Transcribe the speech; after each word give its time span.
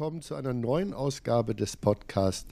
Willkommen 0.00 0.22
zu 0.22 0.34
einer 0.34 0.54
neuen 0.54 0.94
Ausgabe 0.94 1.54
des 1.54 1.76
Podcasts 1.76 2.48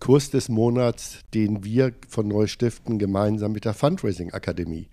Kurs 0.00 0.28
des 0.28 0.50
Monats, 0.50 1.20
den 1.32 1.64
wir 1.64 1.94
von 2.10 2.28
Neustiften 2.28 2.98
gemeinsam 2.98 3.52
mit 3.52 3.64
der 3.64 3.72
Fundraising 3.72 4.34
Akademie 4.34 4.90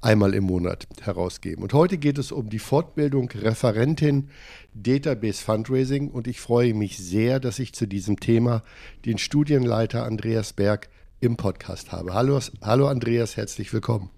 einmal 0.00 0.34
im 0.34 0.42
Monat 0.42 0.88
herausgeben. 1.02 1.62
Und 1.62 1.72
heute 1.72 1.98
geht 1.98 2.18
es 2.18 2.32
um 2.32 2.50
die 2.50 2.58
Fortbildung 2.58 3.30
Referentin 3.30 4.30
Database 4.74 5.40
Fundraising 5.40 6.08
und 6.10 6.26
ich 6.26 6.40
freue 6.40 6.74
mich 6.74 6.98
sehr, 6.98 7.38
dass 7.38 7.60
ich 7.60 7.74
zu 7.74 7.86
diesem 7.86 8.18
Thema 8.18 8.64
den 9.04 9.16
Studienleiter 9.16 10.02
Andreas 10.02 10.52
Berg 10.52 10.88
im 11.20 11.36
Podcast 11.36 11.92
habe. 11.92 12.12
Hallo, 12.12 12.40
hallo 12.60 12.88
Andreas, 12.88 13.36
herzlich 13.36 13.72
willkommen. 13.72 14.10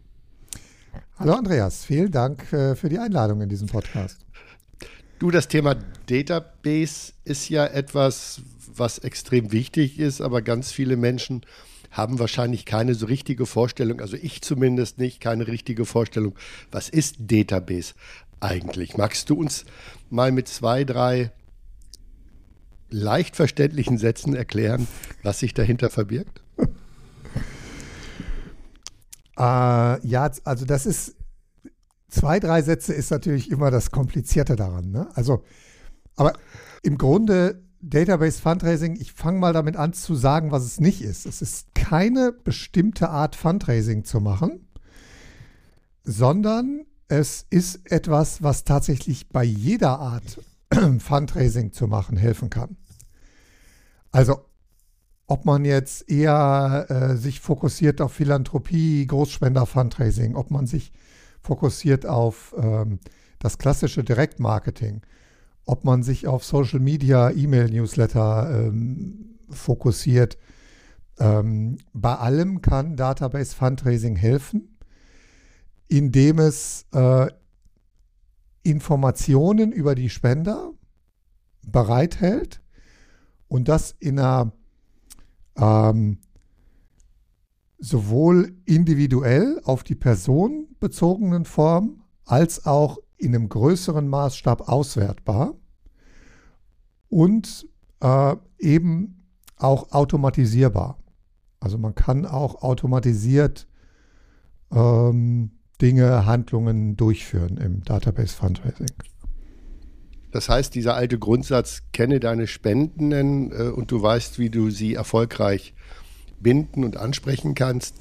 Hallo 1.18 1.34
Andreas, 1.34 1.84
vielen 1.84 2.10
Dank 2.10 2.50
äh, 2.54 2.74
für 2.74 2.88
die 2.88 2.98
Einladung 2.98 3.42
in 3.42 3.50
diesem 3.50 3.68
Podcast. 3.68 4.24
Du, 5.22 5.30
das 5.30 5.46
Thema 5.46 5.76
Database 6.06 7.12
ist 7.22 7.48
ja 7.48 7.64
etwas, 7.64 8.42
was 8.74 8.98
extrem 8.98 9.52
wichtig 9.52 10.00
ist, 10.00 10.20
aber 10.20 10.42
ganz 10.42 10.72
viele 10.72 10.96
Menschen 10.96 11.42
haben 11.92 12.18
wahrscheinlich 12.18 12.66
keine 12.66 12.96
so 12.96 13.06
richtige 13.06 13.46
Vorstellung, 13.46 14.00
also 14.00 14.16
ich 14.20 14.42
zumindest 14.42 14.98
nicht, 14.98 15.20
keine 15.20 15.46
richtige 15.46 15.84
Vorstellung, 15.84 16.34
was 16.72 16.88
ist 16.88 17.18
Database 17.20 17.94
eigentlich? 18.40 18.96
Magst 18.96 19.30
du 19.30 19.36
uns 19.36 19.64
mal 20.10 20.32
mit 20.32 20.48
zwei, 20.48 20.82
drei 20.82 21.30
leicht 22.90 23.36
verständlichen 23.36 23.98
Sätzen 23.98 24.34
erklären, 24.34 24.88
was 25.22 25.38
sich 25.38 25.54
dahinter 25.54 25.88
verbirgt? 25.88 26.42
Äh, 29.38 30.06
ja, 30.06 30.30
also 30.44 30.66
das 30.66 30.84
ist 30.84 31.14
zwei, 32.12 32.38
drei 32.38 32.62
Sätze 32.62 32.92
ist 32.92 33.10
natürlich 33.10 33.50
immer 33.50 33.70
das 33.70 33.90
Komplizierte 33.90 34.54
daran. 34.54 34.90
Ne? 34.90 35.08
Also, 35.14 35.42
aber 36.16 36.34
im 36.82 36.98
Grunde 36.98 37.62
Database 37.80 38.40
Fundraising, 38.40 38.96
ich 38.96 39.12
fange 39.12 39.40
mal 39.40 39.52
damit 39.52 39.76
an 39.76 39.92
zu 39.92 40.14
sagen, 40.14 40.52
was 40.52 40.64
es 40.64 40.78
nicht 40.78 41.02
ist. 41.02 41.26
Es 41.26 41.42
ist 41.42 41.74
keine 41.74 42.32
bestimmte 42.32 43.08
Art 43.08 43.34
Fundraising 43.34 44.04
zu 44.04 44.20
machen, 44.20 44.68
sondern 46.04 46.84
es 47.08 47.46
ist 47.50 47.90
etwas, 47.90 48.42
was 48.42 48.64
tatsächlich 48.64 49.30
bei 49.30 49.42
jeder 49.42 49.98
Art 49.98 50.38
Fundraising 50.98 51.72
zu 51.72 51.88
machen 51.88 52.16
helfen 52.16 52.50
kann. 52.50 52.76
Also 54.10 54.44
ob 55.26 55.46
man 55.46 55.64
jetzt 55.64 56.10
eher 56.10 56.86
äh, 56.88 57.16
sich 57.16 57.40
fokussiert 57.40 58.00
auf 58.02 58.12
Philanthropie, 58.12 59.06
Großspender-Fundraising, 59.06 60.34
ob 60.36 60.50
man 60.50 60.66
sich 60.66 60.92
fokussiert 61.42 62.06
auf 62.06 62.54
ähm, 62.56 62.98
das 63.38 63.58
klassische 63.58 64.04
Direktmarketing, 64.04 65.02
ob 65.64 65.84
man 65.84 66.02
sich 66.02 66.26
auf 66.26 66.44
Social 66.44 66.80
Media, 66.80 67.30
E-Mail-Newsletter 67.30 68.66
ähm, 68.68 69.38
fokussiert. 69.50 70.38
Ähm, 71.18 71.78
bei 71.92 72.14
allem 72.14 72.62
kann 72.62 72.96
Database 72.96 73.54
Fundraising 73.54 74.16
helfen, 74.16 74.78
indem 75.88 76.38
es 76.38 76.86
äh, 76.92 77.28
Informationen 78.62 79.72
über 79.72 79.94
die 79.94 80.08
Spender 80.08 80.72
bereithält 81.66 82.60
und 83.48 83.68
das 83.68 83.94
in 83.98 84.18
einer 84.18 84.52
ähm, 85.56 86.18
sowohl 87.82 88.54
individuell 88.64 89.60
auf 89.64 89.82
die 89.82 89.96
Person 89.96 90.68
bezogenen 90.78 91.44
Form 91.44 92.04
als 92.24 92.64
auch 92.64 92.98
in 93.18 93.34
einem 93.34 93.48
größeren 93.48 94.06
Maßstab 94.08 94.68
auswertbar 94.68 95.54
und 97.08 97.66
äh, 98.00 98.36
eben 98.60 99.26
auch 99.56 99.90
automatisierbar. 99.90 100.98
Also 101.58 101.76
man 101.76 101.96
kann 101.96 102.24
auch 102.24 102.62
automatisiert 102.62 103.66
ähm, 104.70 105.50
Dinge, 105.80 106.24
Handlungen 106.24 106.96
durchführen 106.96 107.56
im 107.56 107.82
Database 107.82 108.36
Fundraising. 108.36 108.92
Das 110.30 110.48
heißt, 110.48 110.72
dieser 110.76 110.94
alte 110.94 111.18
Grundsatz, 111.18 111.82
kenne 111.92 112.20
deine 112.20 112.46
Spendenden 112.46 113.50
äh, 113.50 113.70
und 113.70 113.90
du 113.90 114.00
weißt, 114.00 114.38
wie 114.38 114.50
du 114.50 114.70
sie 114.70 114.94
erfolgreich 114.94 115.74
binden 116.42 116.84
und 116.84 116.96
ansprechen 116.96 117.54
kannst. 117.54 117.96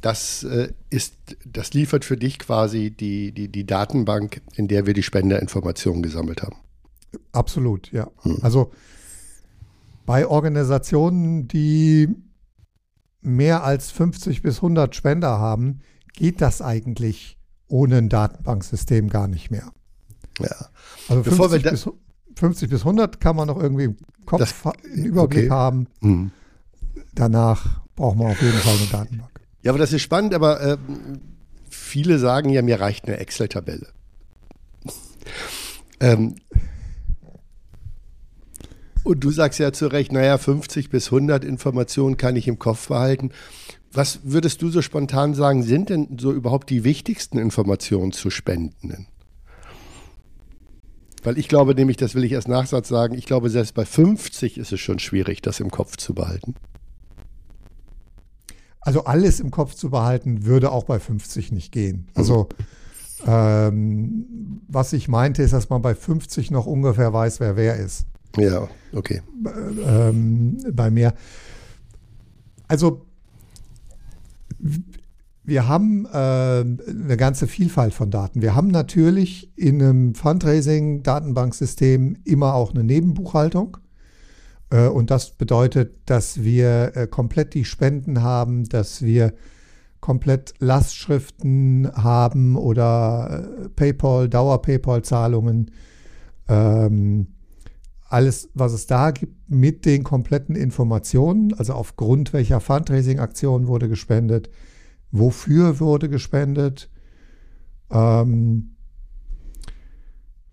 Das 0.00 0.44
äh, 0.44 0.72
ist, 0.90 1.14
das 1.46 1.72
liefert 1.72 2.04
für 2.04 2.16
dich 2.16 2.38
quasi 2.38 2.90
die, 2.90 3.32
die, 3.32 3.48
die 3.48 3.64
Datenbank, 3.64 4.42
in 4.54 4.68
der 4.68 4.86
wir 4.86 4.92
die 4.94 5.02
Spenderinformationen 5.02 6.02
gesammelt 6.02 6.42
haben. 6.42 6.56
Absolut, 7.32 7.90
ja. 7.92 8.10
Hm. 8.22 8.38
Also 8.42 8.72
bei 10.04 10.26
Organisationen, 10.26 11.48
die 11.48 12.08
mehr 13.22 13.64
als 13.64 13.90
50 13.90 14.42
bis 14.42 14.56
100 14.56 14.94
Spender 14.94 15.38
haben, 15.38 15.80
geht 16.12 16.40
das 16.40 16.60
eigentlich 16.60 17.38
ohne 17.68 17.96
ein 17.96 18.08
Datenbanksystem 18.08 19.08
gar 19.08 19.26
nicht 19.26 19.50
mehr. 19.50 19.72
Ja. 20.38 20.68
Also 21.08 21.22
50 21.22 21.62
bis, 21.62 21.90
50 22.36 22.70
bis 22.70 22.80
100 22.80 23.20
kann 23.20 23.36
man 23.36 23.48
noch 23.48 23.60
irgendwie 23.60 23.84
im 23.84 23.96
Kopf 24.26 24.40
das, 24.40 24.54
einen 24.84 25.04
Überblick 25.06 25.44
okay. 25.44 25.50
haben. 25.50 25.86
Hm. 26.00 26.30
Danach 27.14 27.83
braucht 27.96 28.16
man 28.16 28.32
auf 28.32 28.42
jeden 28.42 28.58
Fall 28.58 28.76
eine 28.76 28.86
Datenbank. 28.86 29.40
Ja, 29.62 29.70
aber 29.70 29.78
das 29.78 29.92
ist 29.92 30.02
spannend, 30.02 30.34
aber 30.34 30.60
äh, 30.60 30.76
viele 31.70 32.18
sagen 32.18 32.50
ja, 32.50 32.62
mir 32.62 32.80
reicht 32.80 33.06
eine 33.06 33.18
Excel-Tabelle. 33.18 33.88
ähm, 36.00 36.36
und 39.04 39.22
du 39.22 39.30
sagst 39.30 39.58
ja 39.58 39.72
zu 39.72 39.86
Recht, 39.86 40.12
naja, 40.12 40.38
50 40.38 40.90
bis 40.90 41.06
100 41.06 41.44
Informationen 41.44 42.16
kann 42.16 42.36
ich 42.36 42.48
im 42.48 42.58
Kopf 42.58 42.88
behalten. 42.88 43.30
Was 43.92 44.20
würdest 44.24 44.60
du 44.60 44.70
so 44.70 44.82
spontan 44.82 45.34
sagen, 45.34 45.62
sind 45.62 45.88
denn 45.88 46.18
so 46.18 46.32
überhaupt 46.32 46.68
die 46.70 46.84
wichtigsten 46.84 47.38
Informationen 47.38 48.12
zu 48.12 48.30
Spendenden? 48.30 49.06
Weil 51.22 51.38
ich 51.38 51.48
glaube 51.48 51.74
nämlich, 51.74 51.96
das 51.96 52.14
will 52.14 52.24
ich 52.24 52.34
als 52.34 52.48
Nachsatz 52.48 52.88
sagen, 52.88 53.14
ich 53.14 53.24
glaube, 53.24 53.50
selbst 53.50 53.74
bei 53.74 53.84
50 53.84 54.58
ist 54.58 54.72
es 54.72 54.80
schon 54.80 54.98
schwierig, 54.98 55.42
das 55.42 55.60
im 55.60 55.70
Kopf 55.70 55.96
zu 55.96 56.12
behalten. 56.12 56.54
Also 58.84 59.04
alles 59.04 59.40
im 59.40 59.50
Kopf 59.50 59.74
zu 59.74 59.90
behalten, 59.90 60.44
würde 60.44 60.70
auch 60.70 60.84
bei 60.84 61.00
50 61.00 61.52
nicht 61.52 61.72
gehen. 61.72 62.06
Also 62.14 62.48
ähm, 63.26 64.60
was 64.68 64.92
ich 64.92 65.08
meinte, 65.08 65.42
ist, 65.42 65.52
dass 65.52 65.70
man 65.70 65.80
bei 65.80 65.94
50 65.94 66.50
noch 66.50 66.66
ungefähr 66.66 67.12
weiß, 67.12 67.40
wer 67.40 67.56
wer 67.56 67.76
ist. 67.76 68.06
Ja, 68.36 68.68
okay. 68.92 69.22
Ähm, 69.86 70.58
bei 70.72 70.90
mir. 70.90 71.14
Also 72.68 73.06
wir 75.44 75.68
haben 75.68 76.06
äh, 76.06 76.16
eine 76.16 77.16
ganze 77.16 77.46
Vielfalt 77.46 77.94
von 77.94 78.10
Daten. 78.10 78.42
Wir 78.42 78.54
haben 78.54 78.68
natürlich 78.68 79.52
in 79.56 79.82
einem 79.82 80.14
Fundraising-Datenbanksystem 80.14 82.16
immer 82.24 82.54
auch 82.54 82.72
eine 82.72 82.82
Nebenbuchhaltung. 82.82 83.76
Äh, 84.74 84.88
und 84.88 85.10
das 85.10 85.30
bedeutet, 85.30 85.96
dass 86.06 86.42
wir 86.42 86.96
äh, 86.96 87.06
komplett 87.06 87.54
die 87.54 87.64
Spenden 87.64 88.22
haben, 88.22 88.68
dass 88.68 89.02
wir 89.02 89.32
komplett 90.00 90.54
Lastschriften 90.58 91.90
haben 91.94 92.56
oder 92.56 93.48
äh, 93.64 93.68
PayPal, 93.70 94.28
Dauer-PayPal-Zahlungen. 94.28 95.70
Ähm, 96.48 97.28
alles, 98.08 98.50
was 98.54 98.72
es 98.72 98.86
da 98.86 99.12
gibt, 99.12 99.48
mit 99.48 99.86
den 99.86 100.02
kompletten 100.02 100.56
Informationen, 100.56 101.54
also 101.54 101.72
aufgrund 101.72 102.32
welcher 102.32 102.60
Fundraising-Aktion 102.60 103.66
wurde 103.66 103.88
gespendet, 103.88 104.50
wofür 105.10 105.80
wurde 105.80 106.08
gespendet, 106.08 106.90
ähm, 107.90 108.76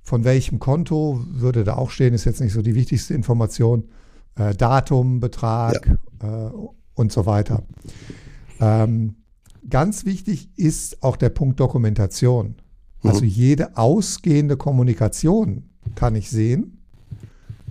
von 0.02 0.24
welchem 0.24 0.60
Konto 0.60 1.24
würde 1.28 1.64
da 1.64 1.76
auch 1.76 1.90
stehen, 1.90 2.14
ist 2.14 2.26
jetzt 2.26 2.42
nicht 2.42 2.54
so 2.54 2.62
die 2.62 2.76
wichtigste 2.76 3.14
Information 3.14 3.90
äh, 4.36 4.54
Datum, 4.56 5.20
Betrag 5.20 5.98
ja. 6.22 6.48
äh, 6.48 6.52
und 6.96 7.12
so 7.12 7.26
weiter. 7.26 7.64
Ähm, 8.60 9.16
ganz 9.70 10.06
wichtig 10.06 10.50
ist 10.58 11.04
auch 11.04 11.18
der 11.18 11.30
Punkt 11.30 11.60
Dokumentation. 11.60 12.56
Mhm. 13.02 13.10
Also 13.10 13.26
jede 13.26 13.78
ausgehende 13.78 14.58
Kommunikation 14.58 15.70
kann 15.96 16.16
ich 16.16 16.30
sehen 16.30 16.82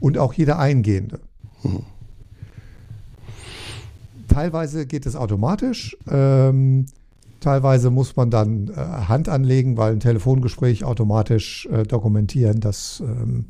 und 0.00 0.18
auch 0.18 0.32
jede 0.32 0.56
eingehende. 0.58 1.20
Mhm. 1.62 1.84
Teilweise 4.28 4.86
geht 4.86 5.06
es 5.06 5.16
automatisch. 5.16 5.96
Ähm, 6.08 6.86
teilweise 7.40 7.90
muss 7.90 8.14
man 8.16 8.30
dann 8.30 8.68
äh, 8.68 8.74
Hand 8.74 9.28
anlegen, 9.28 9.76
weil 9.76 9.92
ein 9.92 10.00
Telefongespräch 10.00 10.84
automatisch 10.84 11.66
äh, 11.66 11.82
dokumentieren, 11.82 12.60
dass 12.60 13.00
ähm, 13.00 13.46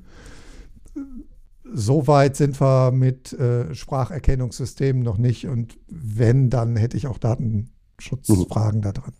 so 1.72 2.06
weit 2.06 2.36
sind 2.36 2.60
wir 2.60 2.90
mit 2.92 3.32
äh, 3.32 3.74
Spracherkennungssystemen 3.74 5.02
noch 5.02 5.18
nicht. 5.18 5.46
Und 5.46 5.78
wenn, 5.88 6.50
dann 6.50 6.76
hätte 6.76 6.96
ich 6.96 7.06
auch 7.06 7.18
Datenschutzfragen 7.18 8.80
mhm. 8.80 8.82
da 8.82 8.92
drin. 8.92 9.14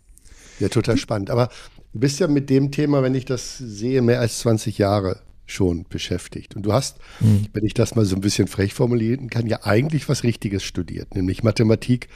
Ja, 0.59 0.69
total 0.69 0.97
spannend. 0.97 1.29
Aber 1.29 1.49
du 1.93 1.99
bist 1.99 2.19
ja 2.19 2.27
mit 2.27 2.49
dem 2.49 2.71
Thema, 2.71 3.03
wenn 3.03 3.15
ich 3.15 3.25
das 3.25 3.57
sehe, 3.57 4.01
mehr 4.01 4.19
als 4.19 4.39
20 4.39 4.77
Jahre 4.77 5.21
schon 5.45 5.85
beschäftigt. 5.89 6.55
Und 6.55 6.63
du 6.63 6.73
hast, 6.73 6.97
mhm. 7.19 7.47
wenn 7.53 7.65
ich 7.65 7.73
das 7.73 7.95
mal 7.95 8.05
so 8.05 8.15
ein 8.15 8.21
bisschen 8.21 8.47
frech 8.47 8.73
formulieren 8.73 9.29
kann, 9.29 9.47
ja 9.47 9.59
eigentlich 9.63 10.07
was 10.07 10.23
Richtiges 10.23 10.63
studiert, 10.63 11.15
nämlich 11.15 11.43
Mathematik 11.43 12.07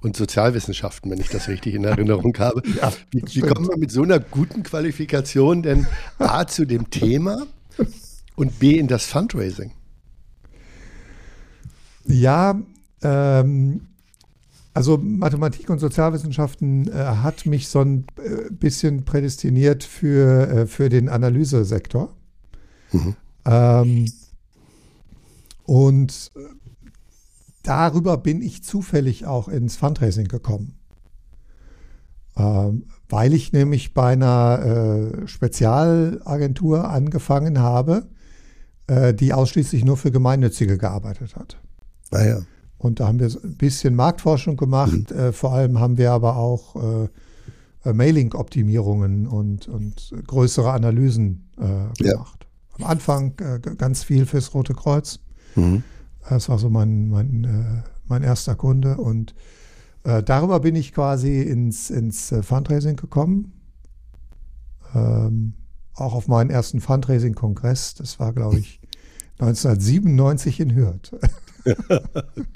und 0.00 0.16
Sozialwissenschaften, 0.16 1.10
wenn 1.10 1.18
ich 1.18 1.28
das 1.28 1.48
richtig 1.48 1.74
in 1.74 1.84
Erinnerung 1.84 2.36
habe. 2.38 2.62
ja, 2.80 2.92
wie, 3.10 3.22
wie 3.26 3.40
kommt 3.40 3.68
man 3.68 3.80
mit 3.80 3.90
so 3.90 4.02
einer 4.02 4.20
guten 4.20 4.62
Qualifikation 4.62 5.62
denn 5.62 5.86
A 6.18 6.46
zu 6.46 6.66
dem 6.66 6.90
Thema 6.90 7.46
und 8.36 8.58
B 8.58 8.78
in 8.78 8.86
das 8.86 9.06
Fundraising? 9.06 9.72
Ja, 12.06 12.60
ähm, 13.02 13.80
also 14.74 14.98
Mathematik 14.98 15.70
und 15.70 15.78
Sozialwissenschaften 15.78 16.88
äh, 16.88 16.92
hat 16.92 17.46
mich 17.46 17.68
so 17.68 17.80
ein 17.80 18.06
äh, 18.16 18.50
bisschen 18.50 19.04
prädestiniert 19.04 19.84
für, 19.84 20.48
äh, 20.48 20.66
für 20.66 20.88
den 20.88 21.08
Analysesektor. 21.08 22.14
Mhm. 22.92 23.16
Ähm, 23.44 24.12
und 25.64 26.32
äh, 26.34 26.40
darüber 27.62 28.16
bin 28.16 28.42
ich 28.42 28.64
zufällig 28.64 29.26
auch 29.26 29.48
ins 29.48 29.76
Fundraising 29.76 30.28
gekommen. 30.28 30.74
Ähm, 32.36 32.86
weil 33.08 33.32
ich 33.32 33.52
nämlich 33.52 33.94
bei 33.94 34.12
einer 34.12 35.20
äh, 35.22 35.28
Spezialagentur 35.28 36.88
angefangen 36.88 37.60
habe, 37.60 38.08
äh, 38.88 39.14
die 39.14 39.32
ausschließlich 39.32 39.84
nur 39.84 39.96
für 39.96 40.10
Gemeinnützige 40.10 40.78
gearbeitet 40.78 41.36
hat. 41.36 41.58
Ah 42.14 42.24
ja. 42.24 42.40
Und 42.78 43.00
da 43.00 43.08
haben 43.08 43.18
wir 43.18 43.28
ein 43.28 43.56
bisschen 43.56 43.94
Marktforschung 43.94 44.56
gemacht. 44.56 45.10
Mhm. 45.10 45.16
Äh, 45.16 45.32
vor 45.32 45.52
allem 45.52 45.80
haben 45.80 45.96
wir 45.96 46.12
aber 46.12 46.36
auch 46.36 46.76
äh, 46.76 47.08
äh 47.88 47.92
Mailing-Optimierungen 47.92 49.26
und, 49.26 49.68
und 49.68 50.14
größere 50.26 50.70
Analysen 50.70 51.48
äh, 51.56 52.02
gemacht. 52.02 52.46
Ja. 52.46 52.84
Am 52.84 52.84
Anfang 52.84 53.34
äh, 53.38 53.58
ganz 53.58 54.04
viel 54.04 54.26
fürs 54.26 54.52
Rote 54.52 54.74
Kreuz. 54.74 55.20
Mhm. 55.54 55.82
Das 56.28 56.48
war 56.48 56.58
so 56.58 56.68
mein, 56.68 57.08
mein, 57.08 57.44
äh, 57.44 57.88
mein 58.06 58.22
erster 58.22 58.54
Kunde. 58.54 58.96
Und 58.96 59.34
darüber 60.02 60.60
bin 60.60 60.76
ich 60.76 60.92
quasi 60.92 61.40
ins, 61.40 61.88
ins 61.88 62.34
Fundraising 62.42 62.96
gekommen. 62.96 63.54
Ähm, 64.94 65.54
auch 65.94 66.12
auf 66.12 66.28
meinen 66.28 66.50
ersten 66.50 66.80
Fundraising-Kongress. 66.80 67.94
Das 67.94 68.20
war, 68.20 68.34
glaube 68.34 68.58
ich, 68.58 68.82
1997 69.38 70.60
in 70.60 70.74
Hürth. 70.74 71.16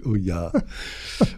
oh 0.04 0.14
ja. 0.14 0.52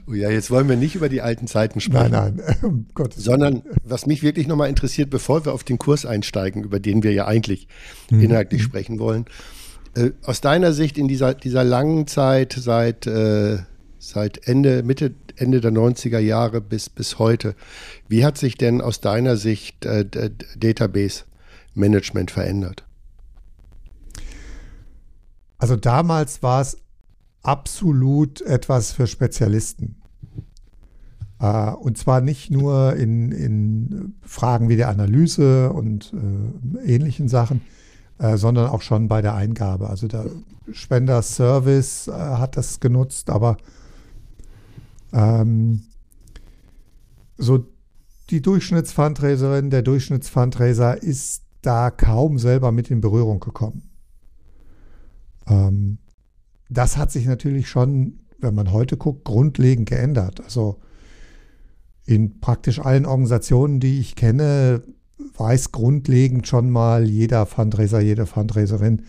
Oh 0.06 0.12
ja, 0.12 0.31
jetzt 0.31 0.50
wollen 0.50 0.69
wir 0.69 0.76
nicht 0.76 0.94
über 0.94 1.08
die 1.08 1.20
alten 1.20 1.46
Zeiten 1.46 1.81
sprechen. 1.81 2.12
Nein, 2.12 2.43
nein, 2.44 2.56
um 2.62 2.87
Gottes 2.94 3.25
Sondern 3.25 3.62
was 3.84 4.06
mich 4.06 4.22
wirklich 4.22 4.46
nochmal 4.46 4.69
interessiert, 4.69 5.11
bevor 5.11 5.44
wir 5.44 5.52
auf 5.52 5.64
den 5.64 5.78
Kurs 5.78 6.05
einsteigen, 6.05 6.64
über 6.64 6.81
den 6.81 7.02
wir 7.02 7.12
ja 7.12 7.26
eigentlich 7.26 7.69
mhm. 8.11 8.22
inhaltlich 8.22 8.62
sprechen 8.62 8.99
wollen. 8.99 9.26
Äh, 9.94 10.11
aus 10.25 10.40
deiner 10.40 10.72
Sicht 10.72 10.99
in 10.99 11.08
dieser, 11.08 11.34
dieser 11.34 11.64
langen 11.64 12.06
Zeit, 12.06 12.52
seit, 12.58 13.06
äh, 13.06 13.58
seit 13.99 14.46
Ende, 14.46 14.82
Mitte, 14.82 15.14
Ende 15.37 15.61
der 15.61 15.72
90er 15.72 16.19
Jahre 16.19 16.61
bis, 16.61 16.88
bis 16.88 17.19
heute, 17.19 17.55
wie 18.08 18.25
hat 18.25 18.38
sich 18.38 18.56
denn 18.56 18.81
aus 18.81 19.00
deiner 19.00 19.37
Sicht 19.37 19.84
äh, 19.84 20.05
Database 20.56 21.25
Management 21.75 22.31
verändert? 22.31 22.84
Also 25.58 25.76
damals 25.76 26.43
war 26.43 26.62
es 26.62 26.78
absolut 27.42 28.40
etwas 28.42 28.92
für 28.92 29.06
Spezialisten. 29.06 30.00
Äh, 31.40 31.70
und 31.72 31.98
zwar 31.98 32.20
nicht 32.20 32.50
nur 32.50 32.94
in, 32.96 33.32
in 33.32 34.14
Fragen 34.22 34.69
wie 34.69 34.76
der 34.76 34.88
Analyse 34.88 35.72
und 35.72 36.12
äh, 36.12 36.94
ähnlichen 36.94 37.28
Sachen, 37.28 37.62
äh, 38.19 38.37
sondern 38.37 38.69
auch 38.69 38.82
schon 38.82 39.08
bei 39.08 39.22
der 39.22 39.34
Eingabe. 39.34 39.88
Also 39.88 40.06
der 40.06 40.26
Spender 40.72 41.22
Service 41.22 42.06
hat 42.06 42.56
das 42.56 42.78
genutzt, 42.78 43.28
aber 43.28 43.56
ähm, 45.12 45.82
so 47.36 47.66
die 48.28 48.40
Durchschnittsfundraiserin, 48.40 49.70
der 49.70 49.82
Durchschnittsfundraiser 49.82 51.02
ist 51.02 51.43
da 51.62 51.90
kaum 51.90 52.38
selber 52.38 52.70
mit 52.70 52.90
in 52.90 53.00
Berührung 53.00 53.40
gekommen. 53.40 53.90
Ähm, 55.48 55.98
das 56.70 56.96
hat 56.96 57.11
sich 57.11 57.26
natürlich 57.26 57.69
schon, 57.69 58.20
wenn 58.38 58.55
man 58.55 58.72
heute 58.72 58.96
guckt, 58.96 59.25
grundlegend 59.25 59.88
geändert. 59.88 60.40
Also 60.40 60.78
in 62.06 62.40
praktisch 62.40 62.78
allen 62.78 63.06
Organisationen, 63.06 63.81
die 63.81 63.99
ich 63.99 64.17
kenne, 64.17 64.82
weiß 65.37 65.72
grundlegend 65.72 66.46
schon 66.46 66.70
mal 66.70 67.08
jeder 67.08 67.44
Fundraiser, 67.44 68.00
jede 68.00 68.25
Fundraiserin, 68.25 69.02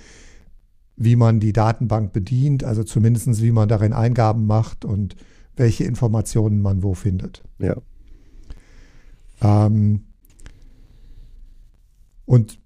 wie 0.97 1.15
man 1.15 1.39
die 1.39 1.53
Datenbank 1.53 2.13
bedient, 2.13 2.63
also 2.63 2.83
zumindest 2.83 3.41
wie 3.41 3.51
man 3.51 3.69
darin 3.69 3.93
Eingaben 3.93 4.45
macht 4.45 4.83
und 4.83 5.15
welche 5.55 5.83
Informationen 5.83 6.61
man 6.61 6.83
wo 6.83 6.95
findet. 6.95 7.43
Ja. 7.59 7.77
Ähm, 9.41 10.05
und 12.25 12.59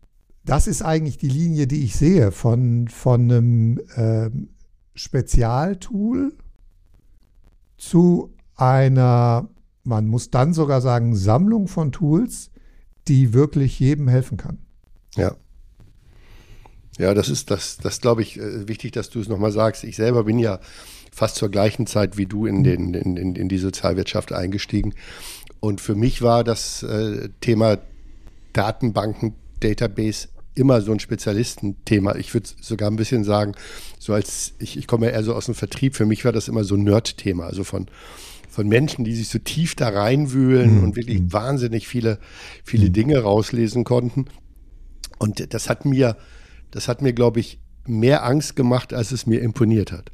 das 0.44 0.68
ist 0.68 0.82
eigentlich 0.84 1.18
die 1.18 1.30
Linie, 1.30 1.68
die 1.68 1.84
ich 1.84 1.96
sehe 1.96 2.32
von, 2.32 2.88
von 2.88 3.32
einem 3.32 3.80
ähm, 3.96 4.50
Spezialtool 4.96 6.34
zu 7.78 8.34
einer, 8.56 9.50
man 9.84 10.08
muss 10.08 10.32
dann 10.32 10.54
sogar 10.54 10.82
sagen, 10.82 11.16
Sammlung 11.16 11.68
von 11.68 11.92
Tools, 11.92 12.50
die 13.08 13.34
wirklich 13.34 13.80
jedem 13.80 14.08
helfen 14.08 14.38
kann. 14.38 14.60
Ja. 15.16 15.36
Ja, 16.98 17.14
das 17.14 17.28
ist 17.28 17.52
das, 17.52 17.78
das 17.78 18.00
glaube 18.00 18.22
ich, 18.22 18.40
äh, 18.40 18.70
wichtig, 18.70 18.94
dass 18.94 19.10
du 19.10 19.20
es 19.20 19.28
nochmal 19.28 19.52
sagst. 19.52 19.84
Ich 19.84 19.98
selber 19.98 20.24
bin 20.24 20.40
ja 20.40 20.60
fast 21.12 21.36
zur 21.36 21.50
gleichen 21.50 21.88
Zeit 21.88 22.18
wie 22.18 22.26
du 22.26 22.46
in, 22.46 22.64
den, 22.64 22.94
in, 22.94 23.18
in, 23.18 23.36
in 23.36 23.50
die 23.50 23.58
Sozialwirtschaft 23.58 24.32
eingestiegen. 24.32 24.94
Und 25.60 25.82
für 25.82 25.96
mich 25.96 26.22
war 26.22 26.46
das 26.46 26.84
äh, 26.84 27.30
Thema 27.42 27.80
Datenbanken, 28.54 29.36
Database 29.60 30.30
immer 30.56 30.82
so 30.82 30.92
ein 30.92 31.00
Spezialistenthema. 31.00 32.16
Ich 32.16 32.34
würde 32.34 32.50
sogar 32.62 32.90
ein 32.90 32.96
bisschen 32.96 33.24
sagen, 33.24 33.54
so 34.00 34.14
als 34.14 34.54
ich, 34.60 34.78
ich 34.78 34.88
komme 34.88 35.08
ja 35.08 35.14
eher 35.14 35.24
so 35.24 35.34
aus 35.34 35.46
dem 35.46 35.56
Vertrieb, 35.56 35.96
für 35.96 36.06
mich 36.06 36.26
war 36.26 36.32
das 36.32 36.48
immer 36.48 36.64
so 36.64 36.76
ein 36.76 36.84
Nerd-Thema, 36.84 37.46
also 37.46 37.64
von, 37.64 37.88
von 38.50 38.68
Menschen, 38.68 39.04
die 39.06 39.14
sich 39.14 39.30
so 39.30 39.40
tief 39.40 39.76
da 39.76 39.90
reinwühlen 39.90 40.78
mhm. 40.78 40.84
und 40.84 40.96
wirklich 40.96 41.20
mhm. 41.20 41.34
wahnsinnig 41.34 41.88
viele, 41.88 42.20
viele 42.64 42.88
mhm. 42.88 42.94
Dinge 42.94 43.20
rauslesen 43.20 43.84
konnten. 43.84 44.26
Und 45.20 45.54
das 45.54 45.70
hat 45.70 45.86
mir, 45.86 46.18
das 46.72 46.88
hat 46.88 47.02
mir, 47.02 47.14
glaube 47.14 47.40
ich, 47.40 47.60
mehr 47.86 48.26
Angst 48.26 48.56
gemacht, 48.56 48.94
als 48.94 49.12
es 49.12 49.28
mir 49.28 49.42
imponiert 49.42 49.92
hat. 49.92 50.12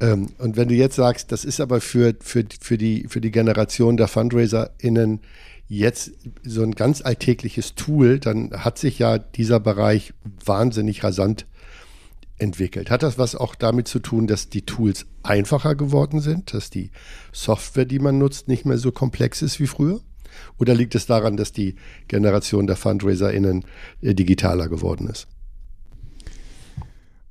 Ähm, 0.00 0.28
und 0.38 0.56
wenn 0.56 0.68
du 0.68 0.74
jetzt 0.74 0.96
sagst, 0.96 1.32
das 1.32 1.44
ist 1.44 1.60
aber 1.60 1.80
für, 1.80 2.14
für, 2.20 2.44
für, 2.60 2.78
die, 2.78 3.06
für 3.08 3.20
die 3.20 3.30
Generation 3.30 3.96
der 3.96 4.08
FundraiserInnen 4.08 5.20
jetzt 5.68 6.12
so 6.42 6.62
ein 6.62 6.72
ganz 6.72 7.02
alltägliches 7.02 7.74
Tool, 7.74 8.18
dann 8.18 8.52
hat 8.52 8.78
sich 8.78 8.98
ja 8.98 9.18
dieser 9.18 9.60
Bereich 9.60 10.14
wahnsinnig 10.44 11.04
rasant 11.04 11.46
entwickelt. 12.38 12.90
Hat 12.90 13.02
das 13.02 13.18
was 13.18 13.34
auch 13.34 13.54
damit 13.54 13.88
zu 13.88 13.98
tun, 13.98 14.26
dass 14.26 14.48
die 14.48 14.62
Tools 14.62 15.06
einfacher 15.22 15.74
geworden 15.74 16.20
sind, 16.20 16.54
dass 16.54 16.70
die 16.70 16.90
Software, 17.32 17.84
die 17.84 17.98
man 17.98 18.18
nutzt, 18.18 18.48
nicht 18.48 18.64
mehr 18.64 18.78
so 18.78 18.92
komplex 18.92 19.42
ist 19.42 19.60
wie 19.60 19.66
früher? 19.66 20.00
Oder 20.58 20.74
liegt 20.74 20.94
es 20.94 21.06
daran, 21.06 21.36
dass 21.36 21.52
die 21.52 21.76
Generation 22.06 22.66
der 22.66 22.76
FundraiserInnen 22.76 23.64
äh, 24.02 24.14
digitaler 24.14 24.68
geworden 24.68 25.08
ist? 25.08 25.26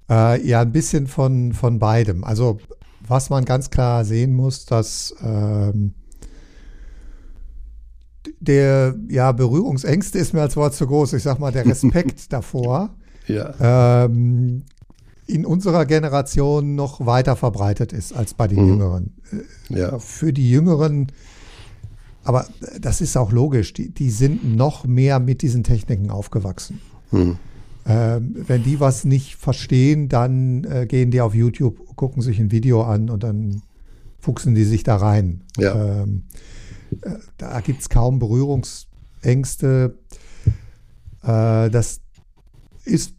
Äh, 0.09 0.45
ja, 0.45 0.61
ein 0.61 0.71
bisschen 0.71 1.07
von, 1.07 1.53
von 1.53 1.79
beidem. 1.79 2.23
Also 2.23 2.59
was 3.07 3.29
man 3.29 3.45
ganz 3.45 3.69
klar 3.69 4.03
sehen 4.03 4.33
muss, 4.33 4.65
dass 4.65 5.15
ähm, 5.21 5.93
der 8.39 8.95
ja, 9.09 9.31
Berührungsängste 9.31 10.17
ist 10.17 10.33
mir 10.33 10.41
als 10.41 10.55
Wort 10.55 10.73
zu 10.73 10.87
groß. 10.87 11.13
Ich 11.13 11.23
sag 11.23 11.39
mal, 11.39 11.51
der 11.51 11.65
Respekt 11.65 12.31
davor 12.33 12.95
ja. 13.27 14.05
ähm, 14.05 14.63
in 15.25 15.45
unserer 15.45 15.85
Generation 15.85 16.75
noch 16.75 17.05
weiter 17.05 17.35
verbreitet 17.35 17.93
ist 17.93 18.13
als 18.13 18.33
bei 18.33 18.47
den 18.47 18.63
mhm. 18.63 18.69
Jüngeren. 18.69 19.13
Ja. 19.69 19.99
Für 19.99 20.31
die 20.31 20.49
Jüngeren, 20.49 21.07
aber 22.23 22.45
das 22.79 23.01
ist 23.01 23.17
auch 23.17 23.31
logisch, 23.31 23.73
die, 23.73 23.89
die 23.89 24.09
sind 24.09 24.55
noch 24.55 24.85
mehr 24.85 25.19
mit 25.19 25.41
diesen 25.41 25.63
Techniken 25.63 26.09
aufgewachsen. 26.09 26.79
Mhm. 27.11 27.37
Ähm, 27.85 28.35
wenn 28.47 28.63
die 28.63 28.79
was 28.79 29.05
nicht 29.05 29.35
verstehen, 29.35 30.09
dann 30.09 30.65
äh, 30.65 30.85
gehen 30.87 31.11
die 31.11 31.21
auf 31.21 31.33
YouTube, 31.33 31.95
gucken 31.95 32.21
sich 32.21 32.39
ein 32.39 32.51
Video 32.51 32.83
an 32.83 33.09
und 33.09 33.23
dann 33.23 33.61
fuchsen 34.19 34.55
die 34.55 34.65
sich 34.65 34.83
da 34.83 34.97
rein. 34.97 35.41
Ja. 35.57 36.03
Ähm, 36.03 36.23
da 37.37 37.61
gibt 37.61 37.81
es 37.81 37.89
kaum 37.89 38.19
Berührungsängste. 38.19 39.97
Äh, 41.23 41.69
das 41.69 42.01
ist 42.85 43.13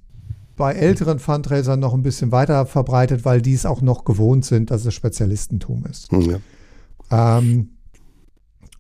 bei 0.57 0.73
älteren 0.73 1.21
Fundraisern 1.21 1.79
noch 1.79 1.95
ein 1.95 2.03
bisschen 2.03 2.33
weiter 2.33 2.67
verbreitet, 2.67 3.25
weil 3.25 3.41
die 3.41 3.55
es 3.55 3.65
auch 3.65 3.81
noch 3.81 4.05
gewohnt 4.05 4.45
sind, 4.45 4.71
dass 4.71 4.85
es 4.85 4.95
Spezialistentum 4.95 5.87
ist. 5.87 6.11
Hm, 6.11 6.21
ja. 6.23 7.39
Ähm, 7.39 7.71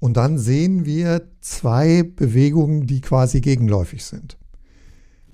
und 0.00 0.16
dann 0.16 0.38
sehen 0.38 0.85
wir 0.85 1.28
zwei 1.40 2.02
Bewegungen, 2.02 2.87
die 2.87 3.00
quasi 3.00 3.40
gegenläufig 3.40 4.04
sind. 4.04 4.37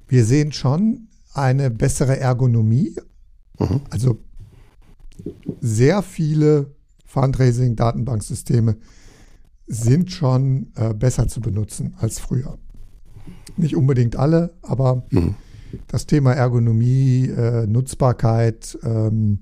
Wir 0.06 0.24
sehen 0.24 0.52
schon 0.52 1.08
eine 1.32 1.70
bessere 1.70 2.18
Ergonomie. 2.18 2.94
Mhm. 3.58 3.80
Also 3.90 4.18
sehr 5.60 6.02
viele 6.02 6.74
Fundraising-Datenbanksysteme 7.06 8.76
sind 9.66 10.10
schon 10.10 10.72
äh, 10.76 10.92
besser 10.94 11.28
zu 11.28 11.40
benutzen 11.40 11.94
als 11.98 12.18
früher. 12.18 12.58
Nicht 13.56 13.76
unbedingt 13.76 14.16
alle, 14.16 14.54
aber 14.62 15.06
mhm. 15.10 15.34
das 15.88 16.06
Thema 16.06 16.32
Ergonomie, 16.32 17.28
äh, 17.28 17.66
Nutzbarkeit, 17.66 18.78
ähm, 18.82 19.40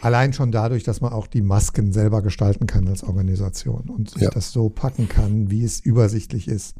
allein 0.00 0.32
schon 0.32 0.50
dadurch, 0.50 0.82
dass 0.82 1.00
man 1.00 1.12
auch 1.12 1.26
die 1.26 1.42
Masken 1.42 1.92
selber 1.92 2.22
gestalten 2.22 2.66
kann 2.66 2.88
als 2.88 3.02
Organisation 3.02 3.90
und 3.90 4.10
sich 4.10 4.22
ja. 4.22 4.30
das 4.30 4.52
so 4.52 4.70
packen 4.70 5.08
kann, 5.08 5.50
wie 5.50 5.64
es 5.64 5.80
übersichtlich 5.80 6.48
ist. 6.48 6.76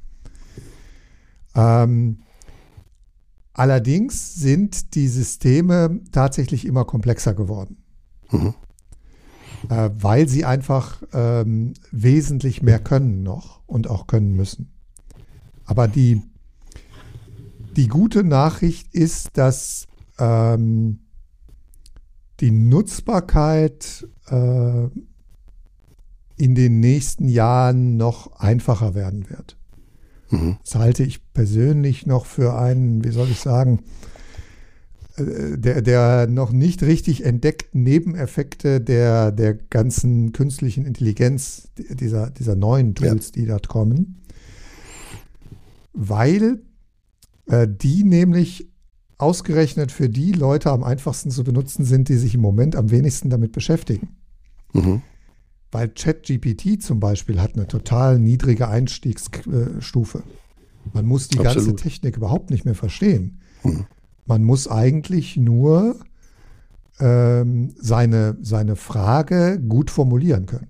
Ähm, 1.54 2.20
allerdings 3.52 4.36
sind 4.36 4.94
die 4.94 5.08
Systeme 5.08 6.00
tatsächlich 6.12 6.64
immer 6.64 6.84
komplexer 6.84 7.34
geworden. 7.34 7.82
Mhm 8.30 8.54
äh, 9.68 9.90
weil 9.94 10.28
sie 10.28 10.44
einfach 10.44 11.02
ähm, 11.12 11.74
wesentlich 11.90 12.62
mehr 12.62 12.78
können 12.78 13.22
noch 13.22 13.60
und 13.66 13.88
auch 13.88 14.06
können 14.06 14.34
müssen. 14.34 14.72
Aber 15.64 15.88
die, 15.88 16.22
die 17.76 17.88
gute 17.88 18.24
Nachricht 18.24 18.92
ist, 18.94 19.30
dass 19.34 19.86
ähm, 20.18 21.00
die 22.40 22.50
Nutzbarkeit 22.50 24.06
äh, 24.28 24.88
in 26.36 26.54
den 26.54 26.80
nächsten 26.80 27.28
Jahren 27.28 27.96
noch 27.96 28.32
einfacher 28.38 28.94
werden 28.94 29.28
wird. 29.28 29.56
Mhm. 30.30 30.56
Das 30.64 30.74
halte 30.76 31.02
ich 31.04 31.32
persönlich 31.32 32.06
noch 32.06 32.24
für 32.24 32.58
einen, 32.58 33.04
wie 33.04 33.10
soll 33.10 33.28
ich 33.28 33.40
sagen, 33.40 33.80
der, 35.24 35.82
der 35.82 36.26
noch 36.26 36.52
nicht 36.52 36.82
richtig 36.82 37.24
entdeckten 37.24 37.82
Nebeneffekte 37.82 38.80
der, 38.80 39.32
der 39.32 39.54
ganzen 39.54 40.32
künstlichen 40.32 40.86
Intelligenz, 40.86 41.70
dieser, 41.76 42.30
dieser 42.30 42.56
neuen 42.56 42.94
Tools, 42.94 43.28
ja. 43.28 43.32
die 43.42 43.46
dort 43.46 43.68
kommen. 43.68 44.22
Weil 45.92 46.62
äh, 47.46 47.66
die 47.68 48.04
nämlich 48.04 48.70
ausgerechnet 49.18 49.92
für 49.92 50.08
die 50.08 50.32
Leute 50.32 50.70
am 50.70 50.82
einfachsten 50.82 51.30
zu 51.30 51.44
benutzen 51.44 51.84
sind, 51.84 52.08
die 52.08 52.16
sich 52.16 52.34
im 52.34 52.40
Moment 52.40 52.74
am 52.76 52.90
wenigsten 52.90 53.28
damit 53.28 53.52
beschäftigen. 53.52 54.16
Mhm. 54.72 55.02
Weil 55.70 55.88
ChatGPT 55.88 56.82
zum 56.82 57.00
Beispiel 57.00 57.40
hat 57.40 57.54
eine 57.54 57.68
total 57.68 58.18
niedrige 58.18 58.68
Einstiegsstufe. 58.68 60.22
Man 60.92 61.06
muss 61.06 61.28
die 61.28 61.38
Absolut. 61.38 61.68
ganze 61.68 61.82
Technik 61.82 62.16
überhaupt 62.16 62.50
nicht 62.50 62.64
mehr 62.64 62.74
verstehen. 62.74 63.40
Mhm. 63.62 63.86
Man 64.30 64.44
muss 64.44 64.68
eigentlich 64.68 65.36
nur 65.36 65.96
ähm, 67.00 67.74
seine, 67.76 68.36
seine 68.40 68.76
Frage 68.76 69.58
gut 69.58 69.90
formulieren 69.90 70.46
können. 70.46 70.68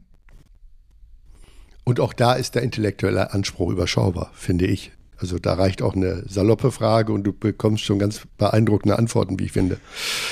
Und 1.85 2.01
auch 2.01 2.15
da 2.15 2.33
ist 2.33 2.55
der 2.55 2.63
intellektuelle 2.63 3.35
Anspruch 3.35 3.71
überschaubar, 3.71 4.31
finde 4.33 4.65
ich. 4.65 4.93
Also 5.19 5.39
da 5.39 5.53
reicht 5.53 5.83
auch 5.83 5.95
eine 5.95 6.25
saloppe 6.27 6.73
Frage 6.73 7.13
und 7.13 7.25
du 7.25 7.35
bekommst 7.35 7.85
schon 7.85 7.99
ganz 7.99 8.23
beeindruckende 8.39 8.99
Antworten, 8.99 9.39
wie 9.39 9.45
ich 9.45 9.53
finde. 9.53 9.79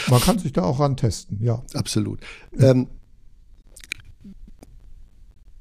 Man 0.08 0.22
kann 0.22 0.38
sich 0.38 0.54
da 0.54 0.62
auch 0.62 0.80
rantesten, 0.80 1.38
ja. 1.42 1.62
Absolut. 1.74 2.20
Ähm, 2.58 2.86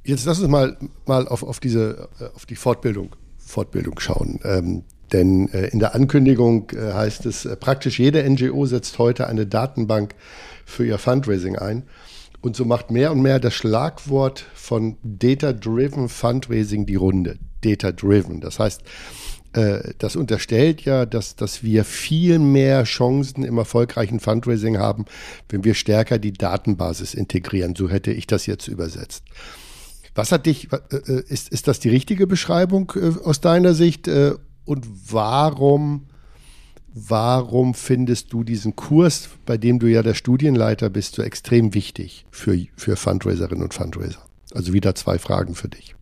jetzt 0.06 0.24
lass 0.24 0.40
uns 0.40 0.48
mal, 0.48 0.78
mal 1.06 1.28
auf, 1.28 1.44
auf, 1.44 1.60
diese, 1.60 2.08
auf 2.34 2.46
die 2.46 2.56
Fortbildung, 2.56 3.14
Fortbildung 3.38 4.00
schauen. 4.00 4.40
Ähm, 4.46 4.86
denn 5.14 5.50
äh, 5.50 5.68
in 5.68 5.80
der 5.80 5.96
Ankündigung 5.96 6.72
äh, 6.72 6.94
heißt 6.94 7.26
es, 7.26 7.46
äh, 7.46 7.56
praktisch 7.56 8.00
jede 8.00 8.28
NGO 8.30 8.66
setzt 8.66 9.00
heute 9.00 9.28
eine 9.28 9.46
Datenbank 9.46 10.16
für 10.66 10.86
ihr 10.86 10.98
Fundraising 10.98 11.58
ein. 11.58 11.84
Und 12.42 12.56
so 12.56 12.66
macht 12.66 12.92
mehr 12.92 13.12
und 13.12 13.22
mehr 13.22 13.40
das 13.40 13.54
Schlagwort 13.54 14.46
von 14.54 14.98
Data-Driven 15.04 16.08
Fundraising 16.08 16.86
die 16.86 16.96
Runde. 16.96 17.38
Data-Driven. 17.62 18.42
Das 18.42 18.60
heißt, 18.60 18.84
das 19.98 20.16
unterstellt 20.16 20.82
ja, 20.82 21.08
dass, 21.08 21.36
dass 21.36 21.64
wir 21.64 21.84
viel 21.84 22.38
mehr 22.38 22.84
Chancen 22.84 23.44
im 23.44 23.58
erfolgreichen 23.58 24.20
Fundraising 24.20 24.78
haben, 24.78 25.06
wenn 25.50 25.64
wir 25.64 25.74
stärker 25.74 26.20
die 26.20 26.32
Datenbasis 26.32 27.16
integrieren. 27.16 27.76
So 27.76 27.90
hätte 27.90 28.12
ich 28.12 28.28
das 28.28 28.46
jetzt 28.46 28.68
übersetzt. 28.68 29.24
Was 30.14 30.32
hat 30.32 30.46
dich, 30.46 30.68
ist, 31.28 31.50
ist 31.50 31.68
das 31.68 31.80
die 31.80 31.90
richtige 31.90 32.28
Beschreibung 32.28 32.92
aus 33.24 33.42
deiner 33.42 33.74
Sicht? 33.74 34.08
Und 34.68 34.86
warum, 35.12 36.08
warum 36.94 37.74
findest 37.74 38.34
du 38.34 38.44
diesen 38.44 38.76
Kurs, 38.76 39.30
bei 39.46 39.58
dem 39.58 39.80
du 39.80 39.88
ja 39.88 40.04
der 40.04 40.14
Studienleiter 40.14 40.90
bist, 40.90 41.16
so 41.16 41.24
extrem 41.24 41.74
wichtig 41.74 42.26
für, 42.32 42.58
für 42.76 42.96
Fundraiserinnen 42.98 43.64
und 43.64 43.74
Fundraiser? 43.74 44.20
Also 44.54 44.74
wieder 44.74 44.94
zwei 44.94 45.18
Fragen 45.20 45.56
für 45.56 45.70
dich. 45.70 45.96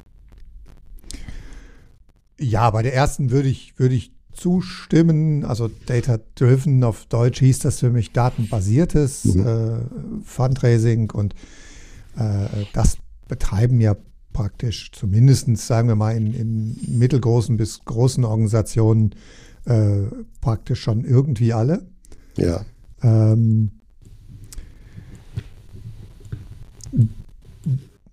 Ja, 2.39 2.69
bei 2.71 2.81
der 2.81 2.93
ersten 2.93 3.31
würde 3.31 3.49
ich, 3.49 3.77
würde 3.77 3.95
ich 3.95 4.11
zustimmen. 4.33 5.45
Also 5.45 5.69
Data 5.85 6.19
Driven 6.35 6.83
auf 6.83 7.05
Deutsch 7.05 7.39
hieß 7.39 7.59
das 7.59 7.79
für 7.79 7.91
mich 7.91 8.11
datenbasiertes 8.11 9.25
mhm. 9.25 9.47
äh, 9.47 10.23
Fundraising 10.23 11.11
und 11.11 11.33
äh, 12.17 12.65
das 12.73 12.97
betreiben 13.27 13.79
ja 13.79 13.95
praktisch 14.35 14.91
zumindest, 14.91 15.47
sagen 15.55 15.87
wir 15.87 15.95
mal, 15.95 16.11
in, 16.11 16.33
in 16.33 16.99
mittelgroßen 16.99 17.55
bis 17.55 17.85
großen 17.85 18.25
Organisationen 18.25 19.15
äh, 19.63 20.01
praktisch 20.41 20.81
schon 20.81 21.05
irgendwie 21.05 21.53
alle. 21.53 21.87
Ja. 22.35 22.65
Ähm, 23.01 23.71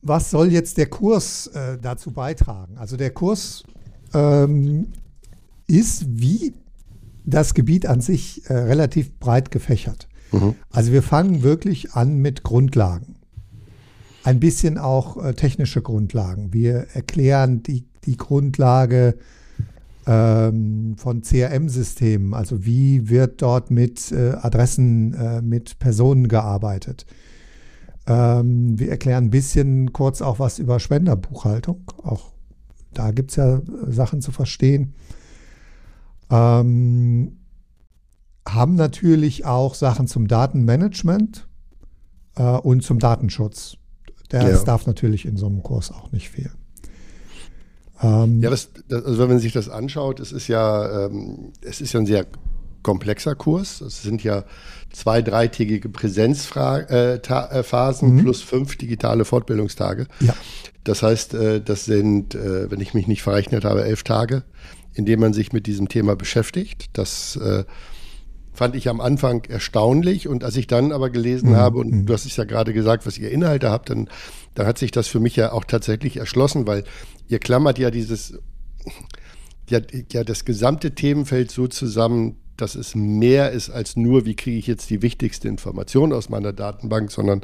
was 0.00 0.30
soll 0.30 0.52
jetzt 0.52 0.78
der 0.78 0.86
Kurs 0.86 1.48
äh, 1.48 1.76
dazu 1.82 2.12
beitragen? 2.12 2.78
Also 2.78 2.96
der 2.96 3.10
Kurs 3.10 3.64
ähm, 4.14 4.92
ist 5.66 6.04
wie 6.08 6.54
das 7.24 7.52
Gebiet 7.54 7.86
an 7.86 8.00
sich 8.00 8.48
äh, 8.48 8.54
relativ 8.54 9.18
breit 9.18 9.50
gefächert. 9.50 10.08
Mhm. 10.30 10.54
Also 10.70 10.92
wir 10.92 11.02
fangen 11.02 11.42
wirklich 11.42 11.94
an 11.94 12.18
mit 12.18 12.44
Grundlagen 12.44 13.16
ein 14.24 14.40
bisschen 14.40 14.78
auch 14.78 15.22
äh, 15.22 15.34
technische 15.34 15.82
Grundlagen. 15.82 16.52
Wir 16.52 16.86
erklären 16.94 17.62
die, 17.62 17.84
die 18.04 18.16
Grundlage 18.16 19.16
ähm, 20.06 20.96
von 20.96 21.22
CRM-Systemen, 21.22 22.34
also 22.34 22.64
wie 22.64 23.08
wird 23.08 23.42
dort 23.42 23.70
mit 23.70 24.12
äh, 24.12 24.32
Adressen, 24.32 25.14
äh, 25.14 25.42
mit 25.42 25.78
Personen 25.78 26.28
gearbeitet. 26.28 27.06
Ähm, 28.06 28.78
wir 28.78 28.90
erklären 28.90 29.26
ein 29.26 29.30
bisschen 29.30 29.92
kurz 29.92 30.22
auch 30.22 30.38
was 30.38 30.58
über 30.58 30.80
Spenderbuchhaltung. 30.80 31.84
Auch 32.02 32.32
da 32.92 33.12
gibt 33.12 33.30
es 33.30 33.36
ja 33.36 33.58
äh, 33.58 33.62
Sachen 33.88 34.20
zu 34.20 34.32
verstehen. 34.32 34.94
Ähm, 36.30 37.38
haben 38.48 38.74
natürlich 38.74 39.44
auch 39.44 39.74
Sachen 39.74 40.08
zum 40.08 40.26
Datenmanagement 40.26 41.46
äh, 42.36 42.42
und 42.42 42.82
zum 42.82 42.98
Datenschutz. 42.98 43.76
Das 44.40 44.60
ja. 44.60 44.64
darf 44.64 44.86
natürlich 44.86 45.26
in 45.26 45.36
so 45.36 45.46
einem 45.46 45.62
Kurs 45.62 45.90
auch 45.90 46.10
nicht 46.12 46.30
fehlen. 46.30 46.52
Ähm, 48.02 48.40
ja, 48.40 48.50
das, 48.50 48.70
das, 48.88 49.04
also 49.04 49.18
wenn 49.18 49.28
man 49.28 49.38
sich 49.38 49.52
das 49.52 49.68
anschaut, 49.68 50.20
es 50.20 50.32
ist 50.32 50.48
ja, 50.48 51.06
ähm, 51.06 51.52
es 51.60 51.80
ist 51.80 51.92
ja 51.92 52.00
ein 52.00 52.06
sehr 52.06 52.26
komplexer 52.82 53.34
Kurs. 53.34 53.80
Es 53.80 54.02
sind 54.02 54.24
ja 54.24 54.44
zwei 54.92 55.22
dreitägige 55.22 55.88
Präsenzphasen 55.88 56.88
äh, 56.88 58.12
mhm. 58.12 58.22
plus 58.22 58.42
fünf 58.42 58.76
digitale 58.76 59.24
Fortbildungstage. 59.24 60.06
Ja. 60.20 60.34
Das 60.84 61.02
heißt, 61.02 61.34
äh, 61.34 61.60
das 61.60 61.84
sind, 61.84 62.34
äh, 62.34 62.70
wenn 62.70 62.80
ich 62.80 62.92
mich 62.94 63.06
nicht 63.06 63.22
verrechnet 63.22 63.64
habe, 63.64 63.84
elf 63.84 64.02
Tage, 64.02 64.42
in 64.94 65.06
denen 65.06 65.20
man 65.20 65.32
sich 65.32 65.52
mit 65.52 65.66
diesem 65.66 65.88
Thema 65.88 66.16
beschäftigt. 66.16 66.90
Das 66.94 67.36
äh, 67.36 67.64
fand 68.52 68.76
ich 68.76 68.88
am 68.88 69.00
Anfang 69.00 69.44
erstaunlich. 69.44 70.28
Und 70.28 70.44
als 70.44 70.56
ich 70.56 70.66
dann 70.66 70.92
aber 70.92 71.10
gelesen 71.10 71.50
mhm. 71.50 71.56
habe, 71.56 71.78
und 71.78 71.92
mhm. 71.92 72.06
du 72.06 72.12
hast 72.12 72.26
es 72.26 72.36
ja 72.36 72.44
gerade 72.44 72.72
gesagt, 72.72 73.06
was 73.06 73.18
ihr 73.18 73.30
Inhalte 73.30 73.70
habt, 73.70 73.90
dann, 73.90 74.08
dann 74.54 74.66
hat 74.66 74.78
sich 74.78 74.90
das 74.90 75.08
für 75.08 75.20
mich 75.20 75.36
ja 75.36 75.52
auch 75.52 75.64
tatsächlich 75.64 76.16
erschlossen, 76.16 76.66
weil 76.66 76.84
ihr 77.28 77.38
klammert 77.38 77.78
ja 77.78 77.90
dieses, 77.90 78.38
ja, 79.68 79.80
ja 80.12 80.24
das 80.24 80.44
gesamte 80.44 80.94
Themenfeld 80.94 81.50
so 81.50 81.66
zusammen, 81.66 82.36
dass 82.56 82.74
es 82.74 82.94
mehr 82.94 83.50
ist 83.50 83.70
als 83.70 83.96
nur, 83.96 84.24
wie 84.26 84.36
kriege 84.36 84.58
ich 84.58 84.66
jetzt 84.66 84.90
die 84.90 85.02
wichtigste 85.02 85.48
Information 85.48 86.12
aus 86.12 86.28
meiner 86.28 86.52
Datenbank, 86.52 87.10
sondern 87.10 87.40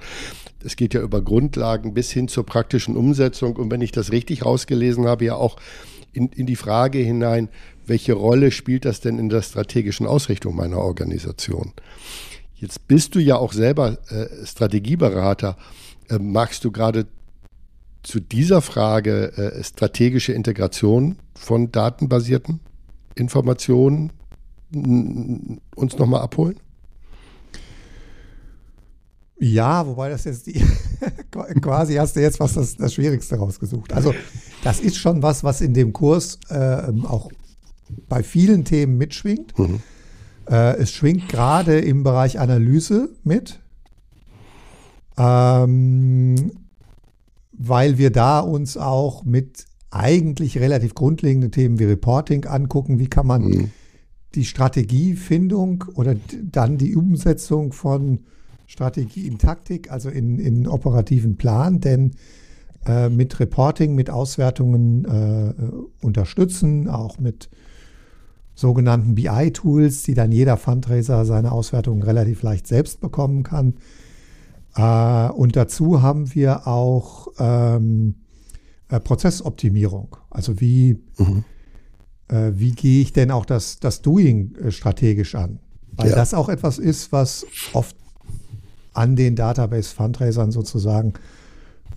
es 0.63 0.77
geht 0.77 0.95
ja 0.95 1.01
über 1.01 1.23
Grundlagen 1.23 1.95
bis 1.95 2.11
hin 2.11 2.29
zur 2.29 2.45
praktischen 2.45 2.97
Umsetzung. 2.97 3.57
Und 3.57 3.71
wenn 3.71 3.81
ich 3.81 3.91
das 3.91 4.13
richtig 4.13 4.45
rausgelesen 4.45 5.07
habe, 5.07 5.25
ja 5.25 5.35
auch 5.35 5.57
in, 6.13 6.29
in 6.29 6.47
die 6.47 6.57
Frage 6.57 6.99
hinein, 6.99 7.49
welche 7.87 8.13
Rolle 8.13 8.51
spielt 8.51 8.85
das 8.85 9.01
denn 9.01 9.19
in 9.19 9.29
der 9.29 9.43
strategischen 9.43 10.07
Ausrichtung 10.07 10.57
meiner 10.57 10.79
Organisation? 10.79 11.73
Jetzt 12.55 12.89
bist 12.89 13.15
du 13.15 13.21
ja 13.21 13.37
auch 13.37 13.53
selber 13.53 13.99
äh, 14.11 14.45
Strategieberater. 14.45 15.57
Äh, 16.09 16.19
magst 16.19 16.65
du 16.65 16.73
gerade 16.73 17.07
zu 18.03 18.21
dieser 18.21 18.63
Frage 18.63 19.33
äh, 19.37 19.63
strategische 19.63 20.33
Integration 20.33 21.19
von 21.35 21.71
datenbasierten 21.71 22.61
Informationen 23.15 24.13
uns 24.71 25.97
nochmal 25.99 26.21
abholen? 26.21 26.61
Ja, 29.41 29.87
wobei 29.87 30.09
das 30.11 30.25
jetzt 30.25 30.47
die, 30.47 30.61
quasi 31.61 31.95
hast 31.95 32.17
du 32.17 32.21
jetzt 32.21 32.41
was 32.41 32.55
das, 32.55 32.77
das 32.77 32.95
Schwierigste 32.95 33.37
rausgesucht. 33.37 33.93
Also 33.93 34.15
das 34.65 34.81
ist 34.81 34.97
schon 34.97 35.23
was, 35.23 35.45
was 35.45 35.61
in 35.61 35.75
dem 35.75 35.93
Kurs 35.93 36.39
äh, 36.49 36.93
auch 37.05 37.31
bei 38.09 38.23
vielen 38.23 38.65
Themen 38.65 38.99
mitschwingt. 38.99 39.57
Mhm. 39.59 39.81
Äh, 40.49 40.77
es 40.79 40.91
schwingt 40.91 41.29
gerade 41.29 41.79
im 41.79 42.03
Bereich 42.03 42.41
Analyse 42.41 43.11
mit, 43.23 43.61
ähm, 45.17 46.53
weil 47.53 47.99
wir 47.99 48.11
da 48.11 48.41
uns 48.41 48.77
auch 48.77 49.25
mit 49.25 49.67
eigentlich 49.91 50.59
relativ 50.59 50.95
grundlegenden 50.95 51.51
Themen 51.51 51.79
wie 51.79 51.85
Reporting 51.85 52.45
angucken. 52.45 52.99
Wie 52.99 53.09
kann 53.09 53.27
man 53.27 53.43
mhm. 53.43 53.71
die 54.35 54.45
Strategiefindung 54.45 55.85
oder 55.95 56.17
dann 56.43 56.77
die 56.77 56.97
Umsetzung 56.97 57.73
von 57.73 58.21
Strategie 58.69 59.27
in 59.27 59.39
Taktik, 59.39 59.91
also 59.91 60.11
in, 60.11 60.39
in 60.39 60.69
operativen 60.69 61.37
Plan, 61.37 61.81
denn 61.81 62.13
äh, 62.87 63.09
mit 63.09 63.41
Reporting, 63.41 63.95
mit 63.95 64.11
Auswertungen 64.11 65.05
äh, 65.07 66.05
unterstützen, 66.05 66.87
auch 66.87 67.19
mit 67.19 67.49
sogenannten 68.55 69.15
BI-Tools, 69.15 70.03
die 70.03 70.13
dann 70.13 70.33
jeder 70.33 70.59
Fundraiser 70.59 71.25
seine 71.25 71.51
Auswertungen 71.51 72.03
relativ 72.03 72.43
leicht 72.43 72.67
selbst 72.67 73.01
bekommen 73.01 73.43
kann. 73.43 73.75
Äh, 74.77 75.31
und 75.31 75.57
dazu 75.57 76.03
haben 76.03 76.35
wir 76.35 76.67
auch 76.67 77.29
ähm, 77.39 78.17
äh, 78.91 79.01
Prozessoptimierung. 79.01 80.17
Also 80.29 80.61
wie, 80.61 81.01
mhm. 81.17 81.45
äh, 82.29 82.53
wie 82.55 82.73
gehe 82.73 83.01
ich 83.01 83.15
denn 83.15 83.31
auch 83.31 83.47
das, 83.47 83.81
das 83.81 84.03
Doing 84.03 84.55
äh, 84.57 84.71
strategisch 84.73 85.37
an? 85.37 85.61
Weil 85.93 86.11
ja. 86.11 86.17
das 86.17 86.35
auch 86.35 86.51
etwas 86.51 86.79
ist, 86.79 87.13
was 87.13 87.47
oft 87.73 87.97
an 88.93 89.17
den 89.17 89.37
Database-Fundraisern 89.37 90.51
sozusagen, 90.51 91.15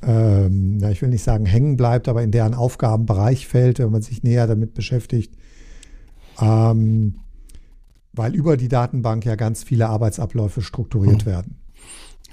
ähm, 0.01 0.77
na, 0.77 0.91
ich 0.91 1.01
will 1.01 1.09
nicht 1.09 1.23
sagen 1.23 1.45
hängen 1.45 1.77
bleibt, 1.77 2.07
aber 2.07 2.23
in 2.23 2.31
deren 2.31 2.53
Aufgabenbereich 2.53 3.47
fällt, 3.47 3.79
wenn 3.79 3.91
man 3.91 4.01
sich 4.01 4.23
näher 4.23 4.47
damit 4.47 4.73
beschäftigt. 4.73 5.33
Ähm, 6.39 7.15
weil 8.13 8.35
über 8.35 8.57
die 8.57 8.67
Datenbank 8.67 9.25
ja 9.25 9.35
ganz 9.35 9.63
viele 9.63 9.87
Arbeitsabläufe 9.87 10.61
strukturiert 10.61 11.25
mhm. 11.25 11.29
werden. 11.29 11.55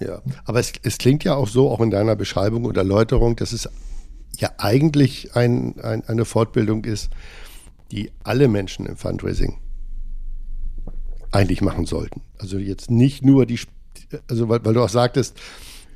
Ja, 0.01 0.23
aber 0.45 0.61
es, 0.61 0.73
es, 0.83 0.99
klingt 0.99 1.25
ja 1.25 1.35
auch 1.35 1.49
so, 1.49 1.71
auch 1.71 1.81
in 1.81 1.91
deiner 1.91 2.15
Beschreibung 2.15 2.65
und 2.65 2.77
Erläuterung, 2.77 3.37
dass 3.37 3.53
es 3.53 3.69
ja 4.37 4.51
eigentlich 4.59 5.35
ein, 5.35 5.79
ein, 5.81 6.05
eine 6.07 6.25
Fortbildung 6.25 6.85
ist, 6.85 7.11
die 7.91 8.13
alle 8.23 8.49
Menschen 8.49 8.87
im 8.87 8.97
Fundraising 8.97 9.59
eigentlich 11.31 11.63
machen 11.63 11.85
sollten. 11.85 12.23
Also 12.39 12.59
jetzt 12.59 12.91
nicht 12.91 13.25
nur 13.25 13.45
die 13.45 13.59
also 14.29 14.49
weil, 14.49 14.65
weil, 14.65 14.75
du 14.75 14.83
auch 14.83 14.89
sagtest, 14.89 15.39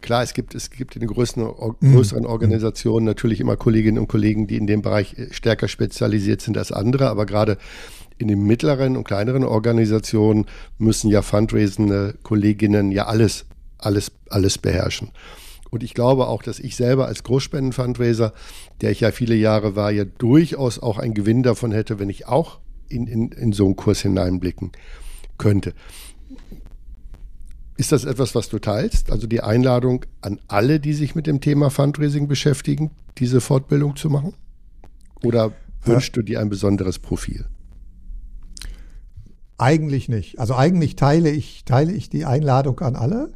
klar, 0.00 0.22
es 0.22 0.34
gibt, 0.34 0.54
es 0.54 0.70
gibt 0.70 0.96
in 0.96 1.00
den 1.00 1.08
größeren, 1.08 1.74
mhm. 1.80 1.94
größeren 1.94 2.26
Organisationen 2.26 3.06
natürlich 3.06 3.40
immer 3.40 3.56
Kolleginnen 3.56 3.98
und 3.98 4.08
Kollegen, 4.08 4.46
die 4.46 4.56
in 4.56 4.66
dem 4.66 4.82
Bereich 4.82 5.18
äh, 5.18 5.32
stärker 5.32 5.68
spezialisiert 5.68 6.40
sind 6.40 6.58
als 6.58 6.72
andere, 6.72 7.08
aber 7.08 7.26
gerade 7.26 7.58
in 8.18 8.28
den 8.28 8.44
mittleren 8.44 8.96
und 8.96 9.04
kleineren 9.04 9.44
Organisationen 9.44 10.46
müssen 10.78 11.10
ja 11.10 11.22
fundraisende 11.22 12.14
Kolleginnen 12.22 12.92
ja 12.92 13.06
alles, 13.06 13.46
alles, 13.78 14.12
alles 14.28 14.58
beherrschen. 14.58 15.10
Und 15.70 15.82
ich 15.82 15.94
glaube 15.94 16.26
auch, 16.26 16.42
dass 16.42 16.60
ich 16.60 16.76
selber 16.76 17.06
als 17.06 17.24
Großspenden-Fundraiser, 17.24 18.34
der 18.82 18.90
ich 18.90 19.00
ja 19.00 19.10
viele 19.10 19.34
Jahre 19.34 19.74
war, 19.74 19.90
ja 19.90 20.04
durchaus 20.04 20.78
auch 20.78 20.98
einen 20.98 21.14
Gewinn 21.14 21.42
davon 21.42 21.72
hätte, 21.72 21.98
wenn 21.98 22.10
ich 22.10 22.28
auch 22.28 22.60
in, 22.90 23.06
in, 23.06 23.32
in 23.32 23.52
so 23.52 23.64
einen 23.64 23.76
Kurs 23.76 24.02
hineinblicken 24.02 24.72
könnte. 25.38 25.72
Ist 27.82 27.90
das 27.90 28.04
etwas, 28.04 28.36
was 28.36 28.48
du 28.48 28.60
teilst? 28.60 29.10
Also 29.10 29.26
die 29.26 29.40
Einladung 29.40 30.04
an 30.20 30.38
alle, 30.46 30.78
die 30.78 30.92
sich 30.92 31.16
mit 31.16 31.26
dem 31.26 31.40
Thema 31.40 31.68
Fundraising 31.68 32.28
beschäftigen, 32.28 32.92
diese 33.18 33.40
Fortbildung 33.40 33.96
zu 33.96 34.08
machen? 34.08 34.34
Oder 35.24 35.50
wünschst 35.84 36.16
du 36.16 36.22
dir 36.22 36.38
ein 36.38 36.48
besonderes 36.48 37.00
Profil? 37.00 37.44
Eigentlich 39.58 40.08
nicht. 40.08 40.38
Also 40.38 40.54
eigentlich 40.54 40.94
teile 40.94 41.30
ich, 41.30 41.64
teile 41.64 41.90
ich 41.90 42.08
die 42.08 42.24
Einladung 42.24 42.78
an 42.78 42.94
alle. 42.94 43.32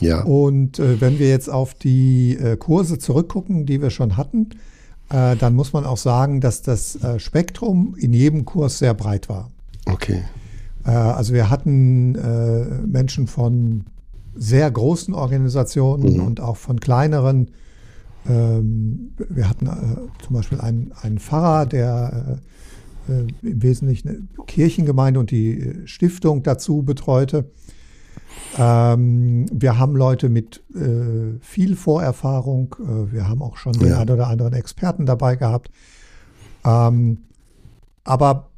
Ja. 0.00 0.24
Und 0.24 0.80
äh, 0.80 1.00
wenn 1.00 1.20
wir 1.20 1.28
jetzt 1.28 1.48
auf 1.48 1.74
die 1.74 2.36
äh, 2.36 2.56
Kurse 2.56 2.98
zurückgucken, 2.98 3.64
die 3.64 3.80
wir 3.80 3.90
schon 3.90 4.16
hatten, 4.16 4.50
äh, 5.10 5.36
dann 5.36 5.54
muss 5.54 5.72
man 5.72 5.84
auch 5.84 5.98
sagen, 5.98 6.40
dass 6.40 6.62
das 6.62 6.96
äh, 6.96 7.20
Spektrum 7.20 7.94
in 7.96 8.12
jedem 8.12 8.44
Kurs 8.44 8.80
sehr 8.80 8.94
breit 8.94 9.28
war. 9.28 9.52
Okay. 9.86 10.24
Äh, 10.84 10.90
also 10.90 11.34
wir 11.34 11.50
hatten 11.50 12.14
äh, 12.14 12.86
Menschen 12.86 13.26
von 13.26 13.84
sehr 14.34 14.70
großen 14.70 15.14
Organisationen 15.14 16.14
mhm. 16.14 16.26
und 16.26 16.40
auch 16.40 16.56
von 16.56 16.80
kleineren. 16.80 17.50
Ähm, 18.28 19.12
wir 19.28 19.48
hatten 19.48 19.66
äh, 19.66 20.24
zum 20.24 20.34
Beispiel 20.34 20.60
einen, 20.60 20.92
einen 21.00 21.18
Pfarrer, 21.18 21.66
der 21.66 22.38
im 23.06 23.28
Wesentlichen 23.42 24.08
eine 24.08 24.46
Kirchengemeinde 24.46 25.20
und 25.20 25.30
die 25.30 25.74
Stiftung 25.84 26.42
dazu 26.42 26.82
betreute. 26.84 27.50
Ähm, 28.56 29.46
wir 29.52 29.78
haben 29.78 29.96
Leute 29.96 30.28
mit 30.28 30.62
äh, 30.74 31.38
viel 31.40 31.76
Vorerfahrung. 31.76 32.76
Äh, 32.80 33.12
wir 33.12 33.28
haben 33.28 33.42
auch 33.42 33.56
schon 33.56 33.74
ja. 33.74 33.80
den 33.80 33.92
einen 33.92 34.10
oder 34.10 34.28
anderen 34.28 34.52
Experten 34.52 35.06
dabei 35.06 35.36
gehabt. 35.36 35.70
Ähm, 36.64 37.18
aber 38.04 38.50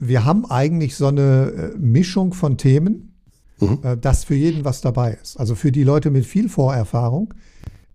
wir 0.00 0.24
haben 0.24 0.50
eigentlich 0.50 0.96
so 0.96 1.06
eine 1.06 1.72
äh, 1.74 1.78
Mischung 1.78 2.32
von 2.32 2.56
Themen, 2.56 3.12
mhm. 3.60 3.78
Äh, 3.82 3.96
dass 3.98 4.24
für 4.24 4.34
jeden 4.34 4.64
was 4.64 4.80
dabei 4.80 5.18
ist. 5.22 5.38
Also 5.38 5.54
für 5.54 5.70
die 5.70 5.84
Leute 5.84 6.10
mit 6.10 6.24
viel 6.24 6.48
Vorerfahrung, 6.48 7.34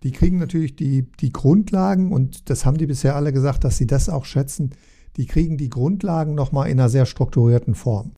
die 0.04 0.12
kriegen 0.12 0.38
natürlich 0.38 0.76
die, 0.76 1.10
die 1.20 1.32
Grundlagen 1.32 2.12
und 2.12 2.48
das 2.48 2.64
haben 2.64 2.78
die 2.78 2.86
bisher 2.86 3.16
alle 3.16 3.32
gesagt, 3.32 3.64
dass 3.64 3.76
sie 3.76 3.88
das 3.88 4.08
auch 4.08 4.24
schätzen. 4.24 4.70
Die 5.16 5.26
kriegen 5.26 5.58
die 5.58 5.68
Grundlagen 5.68 6.34
nochmal 6.34 6.68
in 6.70 6.78
einer 6.78 6.88
sehr 6.88 7.06
strukturierten 7.06 7.74
Form. 7.74 8.12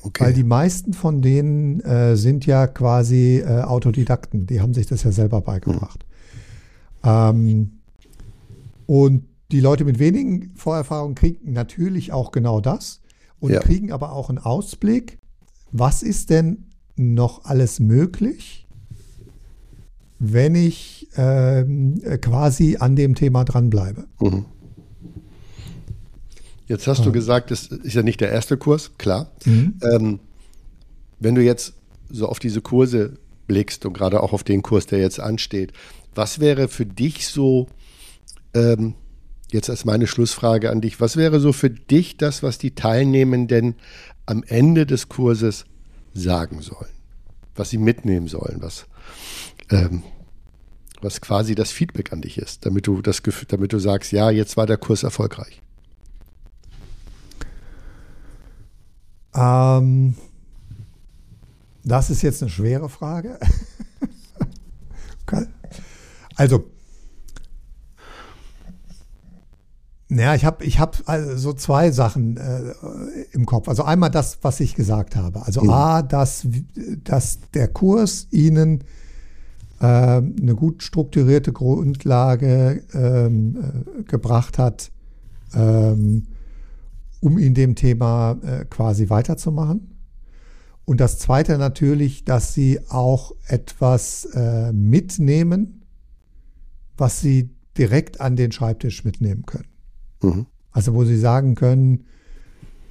Okay. 0.00 0.24
Weil 0.24 0.32
die 0.32 0.44
meisten 0.44 0.94
von 0.94 1.20
denen 1.20 1.80
äh, 1.80 2.16
sind 2.16 2.46
ja 2.46 2.66
quasi 2.66 3.42
äh, 3.44 3.62
Autodidakten, 3.62 4.46
die 4.46 4.60
haben 4.62 4.72
sich 4.72 4.86
das 4.86 5.02
ja 5.02 5.12
selber 5.12 5.42
beigebracht. 5.42 6.06
Mhm. 7.04 7.10
Ähm, 7.10 7.70
und 8.86 9.27
die 9.50 9.60
Leute 9.60 9.84
mit 9.84 9.98
wenigen 9.98 10.52
Vorerfahrungen 10.56 11.14
kriegen 11.14 11.52
natürlich 11.52 12.12
auch 12.12 12.32
genau 12.32 12.60
das 12.60 13.00
und 13.40 13.52
ja. 13.52 13.60
kriegen 13.60 13.92
aber 13.92 14.12
auch 14.12 14.28
einen 14.28 14.38
Ausblick, 14.38 15.18
was 15.72 16.02
ist 16.02 16.30
denn 16.30 16.66
noch 16.96 17.44
alles 17.44 17.80
möglich, 17.80 18.66
wenn 20.18 20.54
ich 20.54 21.08
ähm, 21.16 22.00
quasi 22.20 22.76
an 22.78 22.96
dem 22.96 23.14
Thema 23.14 23.44
dranbleibe. 23.44 24.06
Mhm. 24.20 24.46
Jetzt 26.66 26.86
hast 26.86 26.98
ja. 26.98 27.04
du 27.04 27.12
gesagt, 27.12 27.50
das 27.50 27.68
ist 27.68 27.94
ja 27.94 28.02
nicht 28.02 28.20
der 28.20 28.30
erste 28.30 28.58
Kurs, 28.58 28.92
klar. 28.98 29.32
Mhm. 29.46 29.74
Ähm, 29.82 30.20
wenn 31.18 31.34
du 31.34 31.42
jetzt 31.42 31.74
so 32.10 32.28
auf 32.28 32.38
diese 32.38 32.60
Kurse 32.60 33.18
blickst 33.46 33.86
und 33.86 33.94
gerade 33.94 34.22
auch 34.22 34.32
auf 34.32 34.44
den 34.44 34.62
Kurs, 34.62 34.86
der 34.86 34.98
jetzt 34.98 35.20
ansteht, 35.20 35.72
was 36.14 36.40
wäre 36.40 36.68
für 36.68 36.84
dich 36.84 37.28
so 37.28 37.68
ähm, 38.54 38.94
jetzt 39.52 39.70
als 39.70 39.84
meine 39.84 40.06
Schlussfrage 40.06 40.70
an 40.70 40.80
dich. 40.80 41.00
Was 41.00 41.16
wäre 41.16 41.40
so 41.40 41.52
für 41.52 41.70
dich 41.70 42.16
das, 42.16 42.42
was 42.42 42.58
die 42.58 42.74
Teilnehmenden 42.74 43.76
am 44.26 44.42
Ende 44.46 44.86
des 44.86 45.08
Kurses 45.08 45.64
sagen 46.12 46.60
sollen? 46.60 46.90
Was 47.54 47.70
sie 47.70 47.78
mitnehmen 47.78 48.28
sollen, 48.28 48.58
was, 48.60 48.86
ähm, 49.70 50.02
was 51.00 51.20
quasi 51.20 51.54
das 51.54 51.72
Feedback 51.72 52.12
an 52.12 52.20
dich 52.20 52.38
ist, 52.38 52.66
damit 52.66 52.86
du 52.86 53.02
das 53.02 53.22
damit 53.48 53.72
du 53.72 53.78
sagst, 53.78 54.12
ja, 54.12 54.30
jetzt 54.30 54.56
war 54.56 54.66
der 54.66 54.76
Kurs 54.76 55.02
erfolgreich. 55.02 55.60
Ähm, 59.34 60.14
das 61.84 62.10
ist 62.10 62.22
jetzt 62.22 62.42
eine 62.42 62.50
schwere 62.50 62.88
Frage. 62.88 63.38
also, 66.36 66.64
Naja, 70.10 70.34
ich 70.34 70.44
habe 70.46 70.64
ich 70.64 70.78
hab 70.78 71.02
also 71.06 71.36
so 71.36 71.52
zwei 71.52 71.90
Sachen 71.90 72.38
äh, 72.38 72.74
im 73.32 73.44
Kopf. 73.44 73.68
Also 73.68 73.84
einmal 73.84 74.10
das, 74.10 74.38
was 74.40 74.58
ich 74.60 74.74
gesagt 74.74 75.16
habe. 75.16 75.44
Also 75.44 75.62
mhm. 75.62 75.70
A, 75.70 76.02
dass, 76.02 76.46
dass 77.04 77.40
der 77.52 77.68
Kurs 77.68 78.26
Ihnen 78.30 78.84
äh, 79.80 79.84
eine 79.84 80.54
gut 80.54 80.82
strukturierte 80.82 81.52
Grundlage 81.52 82.82
ähm, 82.94 83.58
äh, 83.98 84.02
gebracht 84.04 84.56
hat, 84.56 84.90
ähm, 85.54 86.26
um 87.20 87.36
in 87.36 87.52
dem 87.52 87.74
Thema 87.74 88.38
äh, 88.42 88.64
quasi 88.64 89.10
weiterzumachen. 89.10 89.94
Und 90.86 91.00
das 91.00 91.18
Zweite 91.18 91.58
natürlich, 91.58 92.24
dass 92.24 92.54
Sie 92.54 92.80
auch 92.88 93.32
etwas 93.46 94.24
äh, 94.32 94.72
mitnehmen, 94.72 95.82
was 96.96 97.20
Sie 97.20 97.50
direkt 97.76 98.22
an 98.22 98.36
den 98.36 98.52
Schreibtisch 98.52 99.04
mitnehmen 99.04 99.44
können. 99.44 99.68
Mhm. 100.22 100.46
Also 100.72 100.94
wo 100.94 101.04
sie 101.04 101.18
sagen 101.18 101.54
können, 101.54 102.04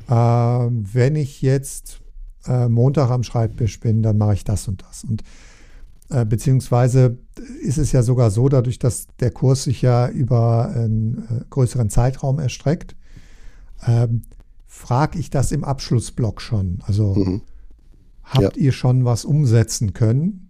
äh, 0.07 0.13
wenn 0.13 1.15
ich 1.15 1.41
jetzt 1.41 2.01
äh, 2.45 2.67
Montag 2.69 3.09
am 3.09 3.23
Schreibtisch 3.23 3.79
bin, 3.79 4.01
dann 4.03 4.17
mache 4.17 4.33
ich 4.33 4.43
das 4.43 4.67
und 4.67 4.83
das. 4.83 5.03
Und 5.03 5.23
äh, 6.09 6.25
beziehungsweise 6.25 7.17
ist 7.61 7.77
es 7.77 7.91
ja 7.91 8.01
sogar 8.03 8.31
so, 8.31 8.47
dadurch, 8.49 8.79
dass 8.79 9.07
der 9.19 9.31
Kurs 9.31 9.63
sich 9.63 9.81
ja 9.81 10.07
über 10.07 10.69
einen 10.69 11.27
äh, 11.29 11.45
größeren 11.49 11.89
Zeitraum 11.89 12.39
erstreckt, 12.39 12.95
ähm, 13.85 14.23
frage 14.65 15.19
ich 15.19 15.29
das 15.29 15.51
im 15.51 15.63
Abschlussblock 15.63 16.41
schon. 16.41 16.79
Also 16.83 17.15
mhm. 17.15 17.41
habt 18.23 18.57
ja. 18.57 18.63
ihr 18.63 18.71
schon 18.71 19.05
was 19.05 19.25
umsetzen 19.25 19.93
können? 19.93 20.49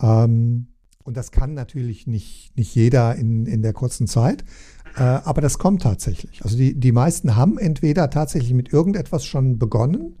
Ähm, 0.00 0.68
und 1.02 1.16
das 1.18 1.30
kann 1.30 1.52
natürlich 1.52 2.06
nicht, 2.06 2.56
nicht 2.56 2.74
jeder 2.74 3.14
in, 3.16 3.44
in 3.44 3.60
der 3.60 3.74
kurzen 3.74 4.06
Zeit. 4.06 4.44
Äh, 4.96 5.02
aber 5.02 5.40
das 5.40 5.58
kommt 5.58 5.82
tatsächlich. 5.82 6.44
Also 6.44 6.56
die, 6.56 6.78
die 6.78 6.92
meisten 6.92 7.36
haben 7.36 7.58
entweder 7.58 8.10
tatsächlich 8.10 8.54
mit 8.54 8.72
irgendetwas 8.72 9.24
schon 9.24 9.58
begonnen 9.58 10.16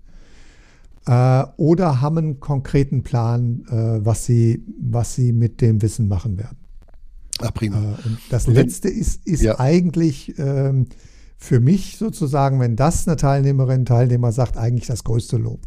äh, 1.06 1.44
oder 1.56 2.00
haben 2.00 2.18
einen 2.18 2.40
konkreten 2.40 3.02
Plan, 3.02 3.64
äh, 3.68 4.04
was, 4.04 4.24
sie, 4.24 4.64
was 4.80 5.14
sie 5.14 5.32
mit 5.32 5.60
dem 5.60 5.80
Wissen 5.82 6.08
machen 6.08 6.38
werden. 6.38 6.58
Ah, 7.40 7.50
prima. 7.50 7.76
Äh, 7.76 8.06
und 8.06 8.18
das 8.30 8.48
und 8.48 8.54
Letzte 8.54 8.88
ist, 8.88 9.26
ist 9.26 9.42
ja. 9.42 9.60
eigentlich 9.60 10.38
ähm, 10.38 10.86
für 11.36 11.60
mich 11.60 11.96
sozusagen, 11.96 12.58
wenn 12.58 12.74
das 12.74 13.06
eine 13.06 13.16
Teilnehmerin, 13.16 13.84
Teilnehmer 13.84 14.32
sagt, 14.32 14.56
eigentlich 14.56 14.86
das 14.86 15.04
größte 15.04 15.36
Lob. 15.36 15.60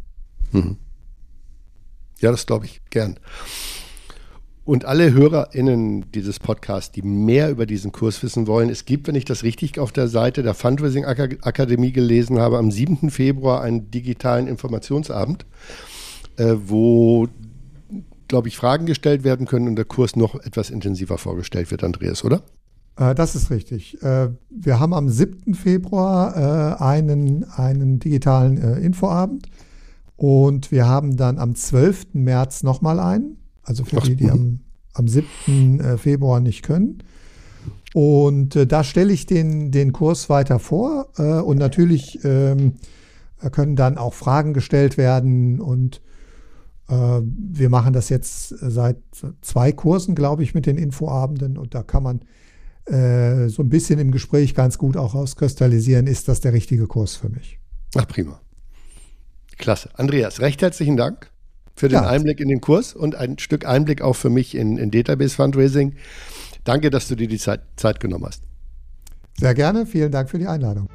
Mhm. 0.52 0.78
Ja, 2.20 2.32
das 2.32 2.46
glaube 2.46 2.66
ich 2.66 2.82
gern. 2.90 3.20
Und 4.68 4.84
alle 4.84 5.14
HörerInnen 5.14 6.12
dieses 6.12 6.40
Podcasts, 6.40 6.92
die 6.92 7.02
mehr 7.02 7.50
über 7.50 7.66
diesen 7.66 7.94
Kurs 7.94 8.22
wissen 8.22 8.48
wollen, 8.48 8.70
es 8.70 8.84
gibt, 8.84 9.08
wenn 9.08 9.16
ich 9.16 9.24
das 9.24 9.44
richtig 9.44 9.80
auf 9.80 9.94
der 9.94 10.10
Seite 10.10 10.44
der 10.44 10.54
Fundraising 10.54 11.06
Akademie 11.06 11.94
gelesen 11.94 12.38
habe, 12.38 12.58
am 12.58 12.70
7. 12.70 13.10
Februar 13.10 13.62
einen 13.62 13.92
digitalen 13.92 14.46
Informationsabend, 14.46 15.46
äh, 16.36 16.56
wo, 16.66 17.30
glaube 18.28 18.50
ich, 18.50 18.58
Fragen 18.58 18.86
gestellt 18.86 19.24
werden 19.24 19.48
können 19.48 19.70
und 19.70 19.78
der 19.78 19.86
Kurs 19.86 20.18
noch 20.18 20.36
etwas 20.36 20.70
intensiver 20.70 21.18
vorgestellt 21.18 21.72
wird, 21.72 21.86
Andreas, 21.86 22.26
oder? 22.26 22.42
Äh, 22.98 23.16
das 23.16 23.36
ist 23.36 23.50
richtig. 23.50 24.04
Äh, 24.04 24.32
wir 24.50 24.82
haben 24.82 24.94
am 24.94 25.08
7. 25.08 25.56
Februar 25.56 26.36
äh, 26.36 26.84
einen, 26.84 27.46
einen 27.52 28.00
digitalen 28.00 28.58
Infoabend 28.58 29.48
und 30.18 30.74
wir 30.74 30.90
haben 30.90 31.16
dann 31.16 31.40
am 31.40 31.56
12. 31.56 32.16
März 32.16 32.64
nochmal 32.64 33.00
einen 33.00 33.38
also 33.68 33.84
für 33.84 33.98
Ach, 33.98 34.04
die, 34.04 34.16
die 34.16 34.32
am, 34.32 34.62
am 34.94 35.08
7. 35.08 35.80
Äh, 35.80 35.98
Februar 35.98 36.40
nicht 36.40 36.64
können. 36.64 37.04
Und 37.94 38.56
äh, 38.56 38.66
da 38.66 38.84
stelle 38.84 39.12
ich 39.12 39.26
den, 39.26 39.72
den 39.72 39.92
Kurs 39.92 40.30
weiter 40.30 40.60
vor. 40.60 41.10
Äh, 41.18 41.42
und 41.42 41.58
natürlich 41.58 42.24
ähm, 42.24 42.76
können 43.52 43.76
dann 43.76 43.98
auch 43.98 44.14
Fragen 44.14 44.54
gestellt 44.54 44.98
werden. 44.98 45.60
Und 45.60 46.02
äh, 46.88 47.22
wir 47.22 47.70
machen 47.70 47.92
das 47.92 48.10
jetzt 48.10 48.50
seit 48.50 48.98
zwei 49.42 49.74
Kursen, 49.74 50.16
glaube 50.16 50.44
ich, 50.44 50.56
mit 50.56 50.66
den 50.66 50.78
Infoabenden. 50.78 51.58
Und 51.58 51.76
da 51.76 51.84
kann 51.84 52.04
man 52.04 52.22
äh, 52.86 53.50
so 53.50 53.64
ein 53.64 53.70
bisschen 53.70 54.00
im 54.00 54.12
Gespräch 54.12 54.56
ganz 54.56 54.78
gut 54.78 54.96
auch 54.96 55.14
rauskristallisieren, 55.14 56.08
ist 56.08 56.30
das 56.30 56.40
der 56.40 56.54
richtige 56.54 56.88
Kurs 56.88 57.16
für 57.16 57.30
mich. 57.30 57.60
Ach, 57.96 58.08
prima. 58.08 58.40
Klasse. 59.58 59.90
Andreas, 59.96 60.40
recht 60.40 60.62
herzlichen 60.62 60.96
Dank 60.96 61.32
für 61.78 61.88
den 61.88 62.02
ja. 62.02 62.08
Einblick 62.08 62.40
in 62.40 62.50
den 62.50 62.60
Kurs 62.60 62.94
und 62.94 63.16
ein 63.16 63.38
Stück 63.38 63.66
Einblick 63.66 64.02
auch 64.02 64.16
für 64.16 64.30
mich 64.30 64.56
in, 64.56 64.78
in 64.78 64.92
Database 64.92 65.36
Fundraising. 65.36 65.96
Danke, 66.64 66.90
dass 66.90 67.08
du 67.08 67.16
dir 67.16 67.28
die 67.28 67.38
Zeit, 67.38 67.62
Zeit 67.78 68.00
genommen 68.00 68.26
hast. 68.26 68.44
Sehr 69.40 69.54
gerne. 69.54 69.86
Vielen 69.86 70.12
Dank 70.12 70.30
für 70.30 70.40
die 70.40 70.48
Einladung. 70.48 70.90